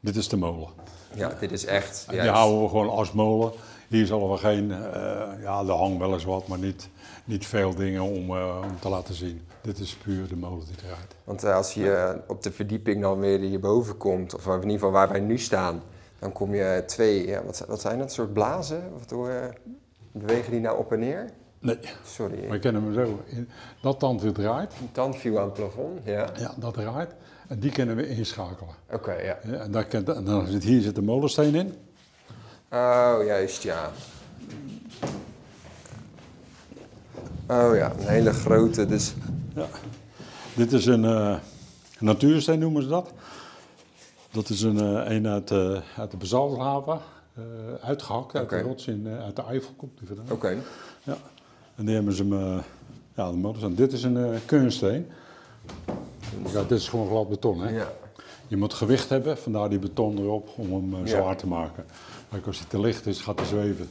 dit 0.00 0.16
is 0.16 0.28
de 0.28 0.36
molen. 0.36 0.68
Ja, 1.14 1.32
dit 1.40 1.52
is 1.52 1.64
echt. 1.64 2.04
Die 2.08 2.16
juist. 2.16 2.30
houden 2.30 2.62
we 2.62 2.68
gewoon 2.68 2.88
als 2.90 3.12
molen. 3.12 3.52
Hier 3.88 4.06
zal 4.06 4.20
er 4.22 4.28
wel 4.28 4.36
geen, 4.36 4.68
ja, 5.42 5.62
er 5.66 5.72
hangt 5.72 5.98
wel 5.98 6.12
eens 6.12 6.24
wat, 6.24 6.46
maar 6.48 6.58
niet, 6.58 6.88
niet 7.24 7.46
veel 7.46 7.74
dingen 7.74 8.02
om, 8.02 8.30
om 8.30 8.78
te 8.80 8.88
laten 8.88 9.14
zien. 9.14 9.46
Dit 9.66 9.78
is 9.78 9.94
puur 9.94 10.28
de 10.28 10.36
molen 10.36 10.66
die 10.66 10.76
draait. 10.76 11.14
Want 11.24 11.44
eh, 11.44 11.54
als 11.54 11.74
je 11.74 11.92
eh, 11.92 12.14
op 12.26 12.42
de 12.42 12.52
verdieping 12.52 13.02
dan 13.02 13.20
weer 13.20 13.38
hierboven 13.38 13.96
komt, 13.96 14.34
of 14.34 14.46
in 14.46 14.54
ieder 14.54 14.70
geval 14.70 14.90
waar 14.90 15.08
wij 15.08 15.20
nu 15.20 15.38
staan, 15.38 15.82
dan 16.18 16.32
kom 16.32 16.54
je 16.54 16.82
twee, 16.86 17.26
ja, 17.26 17.44
wat, 17.44 17.64
wat 17.68 17.80
zijn 17.80 17.98
dat, 17.98 18.12
soort 18.12 18.32
blazen? 18.32 18.82
Wat 18.92 19.28
eh, 19.28 19.44
bewegen 20.12 20.50
die 20.50 20.60
nou 20.60 20.78
op 20.78 20.92
en 20.92 20.98
neer? 20.98 21.30
Nee, 21.58 21.78
Sorry, 22.04 22.48
maar 22.48 22.58
kan 22.58 22.74
hem 22.74 22.94
zo, 22.94 23.20
dat 23.80 23.98
tandwiel 23.98 24.32
draait, 24.32 24.72
een 24.80 24.92
tand 24.92 25.16
viel 25.16 25.38
aan 25.38 25.44
het 25.44 25.54
plafond, 25.54 26.00
ja. 26.04 26.30
ja, 26.38 26.54
dat 26.56 26.74
draait, 26.74 27.14
en 27.48 27.58
die 27.58 27.70
kunnen 27.70 27.96
we 27.96 28.08
inschakelen. 28.08 28.74
Oké, 28.90 29.12
ja. 29.12 29.38
Ja, 29.42 29.52
en, 29.52 29.70
daar 29.70 29.86
kan, 29.86 30.06
en 30.06 30.24
dan 30.24 30.46
zit, 30.46 30.62
hier 30.62 30.82
zit 30.82 30.94
de 30.94 31.02
molensteen 31.02 31.54
in. 31.54 31.74
Oh, 32.72 33.18
juist, 33.24 33.62
ja. 33.62 33.90
Oh 37.46 37.76
ja, 37.76 37.92
een 37.98 38.06
hele 38.06 38.32
grote, 38.32 38.86
dus... 38.86 39.14
Ja. 39.56 39.66
Dit 40.54 40.72
is 40.72 40.86
een 40.86 41.04
eh, 41.04 41.36
natuursteen 41.98 42.58
noemen 42.58 42.82
ze 42.82 42.88
dat. 42.88 43.12
Dat 44.30 44.48
is 44.48 44.62
een, 44.62 44.80
eh, 44.80 45.14
een 45.16 45.26
uit, 45.26 45.50
eh, 45.50 45.80
uit 45.96 46.10
de 46.10 46.16
basaltlava, 46.16 47.00
eh 47.34 47.42
uitgehakt 47.80 48.34
uit 48.34 48.50
de 48.50 48.60
rots 48.60 48.86
in, 48.86 49.08
uit 49.08 49.36
de 49.36 49.42
Eifel 49.42 49.72
komt 49.76 49.98
die 49.98 50.06
vandaan. 50.06 50.26
Oké. 50.30 50.56
Ja. 51.02 51.16
En 51.74 51.84
die 51.86 51.94
hebben 51.94 52.12
ze 52.14 52.22
hem, 52.22 52.32
eh, 52.32 52.62
ja, 53.14 53.30
de 53.30 53.36
molensteen. 53.36 53.74
Dit 53.74 53.92
is 53.92 54.02
een 54.02 54.40
keurnsteen. 54.46 55.06
Ja, 56.52 56.62
dit 56.62 56.78
is 56.78 56.88
gewoon 56.88 57.08
glad 57.08 57.28
beton, 57.28 57.60
hè? 57.60 57.68
Ja. 57.76 57.92
Je 58.48 58.56
moet 58.56 58.74
gewicht 58.74 59.08
hebben, 59.08 59.38
vandaar 59.38 59.68
die 59.68 59.78
beton 59.78 60.18
erop, 60.18 60.48
om 60.56 60.72
hem 60.72 61.06
Ja. 61.06 61.16
zwaar 61.16 61.36
te 61.36 61.46
maken. 61.46 61.84
Kijk, 62.30 62.46
als 62.46 62.58
hij 62.58 62.66
te 62.68 62.80
licht 62.80 63.06
is, 63.06 63.20
gaat 63.20 63.38
hij 63.38 63.48
zweven. 63.48 63.88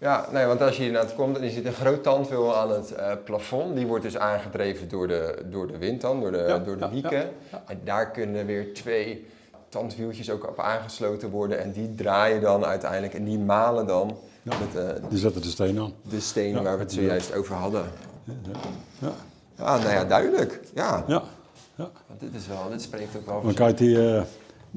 Ja, 0.00 0.26
nee, 0.32 0.46
want 0.46 0.60
als 0.60 0.76
je 0.76 0.82
hier 0.82 0.92
naartoe 0.92 1.16
komt 1.16 1.36
en 1.38 1.44
je 1.44 1.50
ziet 1.50 1.66
een 1.66 1.72
groot 1.72 2.02
tandwiel 2.02 2.56
aan 2.56 2.70
het 2.70 2.92
eh, 2.94 3.12
plafond, 3.24 3.76
die 3.76 3.86
wordt 3.86 4.04
dus 4.04 4.16
aangedreven 4.18 4.88
door 4.88 5.08
de, 5.08 5.42
door 5.50 5.66
de 5.66 5.78
wind 5.78 6.00
dan, 6.00 6.20
door 6.20 6.30
de, 6.32 6.44
Ja, 6.48 6.58
door 6.58 6.76
de 6.78 6.84
ja, 6.84 6.90
wieken. 6.90 7.12
ja, 7.18 7.28
ja. 7.50 7.62
En 7.66 7.80
daar 7.84 8.10
kunnen 8.10 8.46
weer 8.46 8.74
twee 8.74 9.26
tandwieltjes 9.68 10.30
ook 10.30 10.48
op 10.48 10.58
aangesloten 10.60 11.30
worden 11.30 11.58
en 11.60 11.72
die 11.72 11.94
draaien 11.94 12.40
dan 12.40 12.64
uiteindelijk 12.64 13.14
en 13.14 13.24
die 13.24 13.38
malen 13.38 13.86
dan 13.86 14.16
Ja. 14.42 14.52
met 14.58 14.84
eh, 14.84 14.94
Die 15.08 15.18
zetten 15.18 15.42
de 15.42 15.48
steen 15.48 15.78
aan. 15.80 15.92
de 16.08 16.20
stenen 16.20 16.56
Ja, 16.56 16.62
waar 16.62 16.76
we 16.76 16.82
het 16.82 16.92
zojuist 16.92 17.34
over 17.34 17.54
hadden. 17.54 17.84
Ja, 18.24 19.12
Ja, 19.58 19.76
nou 19.78 19.90
ja, 19.90 20.04
duidelijk. 20.04 20.60
Ja, 20.74 21.04
ja. 21.06 21.22
ja. 21.74 21.90
want 22.06 22.20
dit 22.20 22.34
is 22.34 22.46
wel, 22.46 22.68
dit 22.70 22.82
spreekt 22.82 23.16
ook 23.16 23.26
wel 23.26 23.40
Maar 23.40 23.54
kijk, 23.54 23.76
die, 23.78 23.96
eh, 23.96 24.16
er 24.16 24.26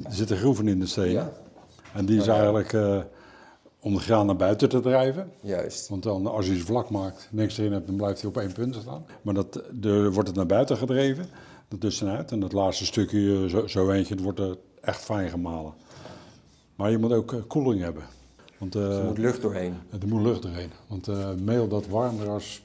zitten 0.10 0.38
groeven 0.38 0.67
in 0.67 0.79
de 0.79 0.88
stenen. 0.88 1.12
Ja. 1.12 1.29
En 1.93 2.05
die 2.05 2.19
is 2.19 2.27
eigenlijk 2.27 2.73
eh, 2.73 2.97
om 3.82 3.94
de 3.94 4.00
graan 4.00 4.26
naar 4.26 4.36
buiten 4.36 4.70
te 4.70 4.80
drijven. 4.80 5.32
Juist. 5.41 5.89
Want 5.89 6.04
dan, 6.04 6.28
als 6.28 6.46
je 6.46 6.54
iets 6.54 6.63
vlak 6.63 6.89
maakt, 6.89 7.28
niks 7.32 7.58
erin 7.58 7.72
hebt, 7.72 7.88
dan 7.88 7.96
blijft 7.96 8.22
hij 8.22 8.30
op 8.30 8.38
één 8.38 8.54
punt 8.54 8.76
staan. 8.76 9.06
Maar 9.22 9.34
dat, 9.34 9.62
de, 9.72 10.12
wordt 10.12 10.28
het 10.28 10.38
naar 10.38 10.46
buiten 10.46 10.78
gedreven, 10.78 11.26
ertussenuit. 11.70 12.32
En 12.32 12.39
dat 12.39 12.54
laatste 12.54 12.86
stukje, 12.86 13.50
zo, 13.50 13.67
zo 13.67 13.91
eentje, 13.91 14.15
dat 14.15 14.24
wordt 14.24 14.39
er 14.39 14.58
echt 14.82 15.04
fijn 15.04 15.30
gemalen. 15.30 15.74
Maar 16.76 16.91
je 16.91 16.98
moet 16.98 17.12
ook 17.13 17.34
eh, 17.34 17.39
koeling 17.48 17.82
hebben. 17.82 18.04
Want 18.58 18.76
eh, 18.76 18.98
Er 18.98 19.04
moet 19.06 19.17
lucht 19.17 19.41
doorheen. 19.41 19.76
er 20.02 20.08
moet 20.08 20.22
lucht 20.22 20.41
doorheen. 20.41 20.72
Want 20.88 21.08
eh, 21.08 21.30
meel 21.34 21.67
dat 21.67 21.88
warmer 21.88 22.30
als, 22.30 22.62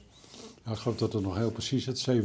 ja, 0.65 0.71
ik 0.71 0.77
geloof 0.77 0.97
dat 0.97 1.13
het 1.13 1.23
nog 1.23 1.37
heel 1.37 1.51
precies 1.51 1.87
is, 1.87 2.09
37,5 2.09 2.15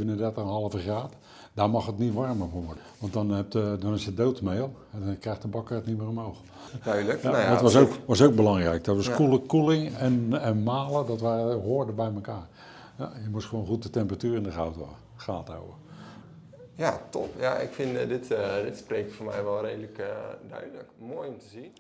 graad. 0.81 1.13
Daar 1.55 1.71
mag 1.71 1.87
het 1.87 1.99
niet 1.99 2.15
warmer 2.15 2.49
voor 2.49 2.65
worden. 2.65 2.83
Want 2.99 3.13
dan, 3.13 3.31
hebt, 3.31 3.53
dan 3.53 3.95
is 3.95 4.07
het 4.07 4.17
doodmeel 4.17 4.73
en 4.91 5.05
dan 5.05 5.19
krijgt 5.19 5.43
de 5.43 5.49
bakker 5.49 5.77
het 5.77 5.87
niet 5.87 5.99
meer 5.99 6.09
omhoog. 6.09 6.39
Duidelijk. 6.85 7.23
Ja, 7.23 7.31
nou 7.31 7.43
ja, 7.43 7.51
dat 7.51 7.61
was 7.61 7.77
ook, 7.77 7.93
was 8.07 8.23
ook 8.23 8.35
belangrijk. 8.35 8.85
Dat 8.85 8.97
was 8.97 9.07
Ja. 9.07 9.15
koeling, 9.15 9.47
koeling 9.47 9.97
en, 9.97 10.41
en 10.41 10.63
malen, 10.63 11.07
dat 11.07 11.21
waren, 11.21 11.61
hoorden 11.61 11.95
bij 11.95 12.11
elkaar. 12.15 12.47
Ja, 12.99 13.13
je 13.23 13.29
moest 13.29 13.49
gewoon 13.49 13.67
goed 13.67 13.83
de 13.83 13.91
temperatuur 13.91 14.37
in 14.37 14.43
de 14.43 14.51
gaten 15.17 15.53
houden. 15.53 15.81
Ja, 16.75 17.01
top. 17.11 17.35
Ja, 17.39 17.57
ik 17.59 17.73
vind 17.73 17.97
eh, 17.97 18.09
dit, 18.09 18.31
eh, 18.31 18.63
dit 18.63 18.77
spreekt 18.79 19.13
voor 19.15 19.27
mij 19.27 19.45
wel 19.45 19.65
redelijk 19.65 19.99
eh, 19.99 20.07
duidelijk. 20.49 20.89
Mooi 20.99 21.29
om 21.29 21.39
te 21.39 21.49
zien. 21.53 21.73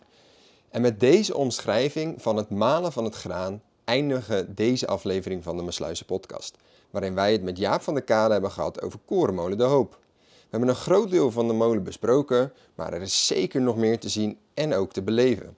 En 0.70 0.80
met 0.80 1.00
deze 1.00 1.36
omschrijving 1.36 2.22
van 2.22 2.36
het 2.36 2.50
malen 2.50 2.92
van 2.92 3.04
het 3.04 3.14
graan 3.14 3.62
eindigen 3.84 4.54
deze 4.54 4.86
aflevering 4.86 5.42
van 5.42 5.56
de 5.56 5.62
Mesluizen 5.62 6.06
podcast. 6.06 6.56
Waarin 6.90 7.14
wij 7.14 7.32
het 7.32 7.42
met 7.42 7.58
Jaap 7.58 7.82
van 7.82 7.94
der 7.94 8.02
Kade 8.02 8.32
hebben 8.32 8.50
gehad 8.50 8.82
over 8.82 8.98
Korenmolen 9.04 9.58
de 9.58 9.64
Hoop. 9.64 9.98
We 10.52 10.58
hebben 10.58 10.76
een 10.76 10.82
groot 10.82 11.10
deel 11.10 11.30
van 11.30 11.46
de 11.46 11.52
molen 11.52 11.82
besproken, 11.82 12.52
maar 12.74 12.92
er 12.92 13.00
is 13.00 13.26
zeker 13.26 13.60
nog 13.60 13.76
meer 13.76 13.98
te 13.98 14.08
zien 14.08 14.38
en 14.54 14.74
ook 14.74 14.92
te 14.92 15.02
beleven. 15.02 15.56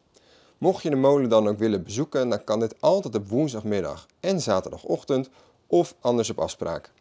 Mocht 0.59 0.83
je 0.83 0.91
de 0.91 0.97
molen 0.97 1.29
dan 1.29 1.49
ook 1.49 1.59
willen 1.59 1.83
bezoeken, 1.83 2.29
dan 2.29 2.45
kan 2.45 2.61
dit 2.61 2.81
altijd 2.81 3.15
op 3.15 3.29
woensdagmiddag 3.29 4.07
en 4.21 4.41
zaterdagochtend 4.41 5.29
of 5.67 5.95
anders 6.01 6.31
op 6.31 6.39
afspraak. 6.39 6.93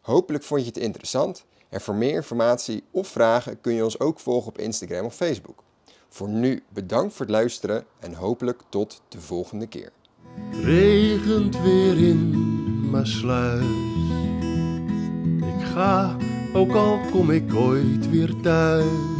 Hopelijk 0.00 0.44
vond 0.44 0.60
je 0.60 0.66
het 0.66 0.76
interessant 0.76 1.44
en 1.68 1.80
voor 1.80 1.94
meer 1.94 2.14
informatie 2.14 2.84
of 2.90 3.08
vragen 3.08 3.60
kun 3.60 3.74
je 3.74 3.84
ons 3.84 3.98
ook 3.98 4.20
volgen 4.20 4.48
op 4.48 4.58
Instagram 4.58 5.04
of 5.04 5.14
Facebook. 5.14 5.62
Voor 6.08 6.28
nu 6.28 6.62
bedankt 6.68 7.14
voor 7.14 7.26
het 7.26 7.34
luisteren 7.34 7.84
en 7.98 8.14
hopelijk 8.14 8.62
tot 8.68 9.02
de 9.08 9.20
volgende 9.20 9.66
keer. 9.66 9.92
regent 10.50 11.62
weer 11.62 11.98
in 11.98 12.90
Maasluis. 12.90 13.64
Ik 15.40 15.66
ga, 15.66 16.16
ook 16.52 16.72
al 16.72 17.00
kom 17.10 17.30
ik 17.30 17.54
ooit 17.54 18.10
weer 18.10 18.40
thuis. 18.42 19.11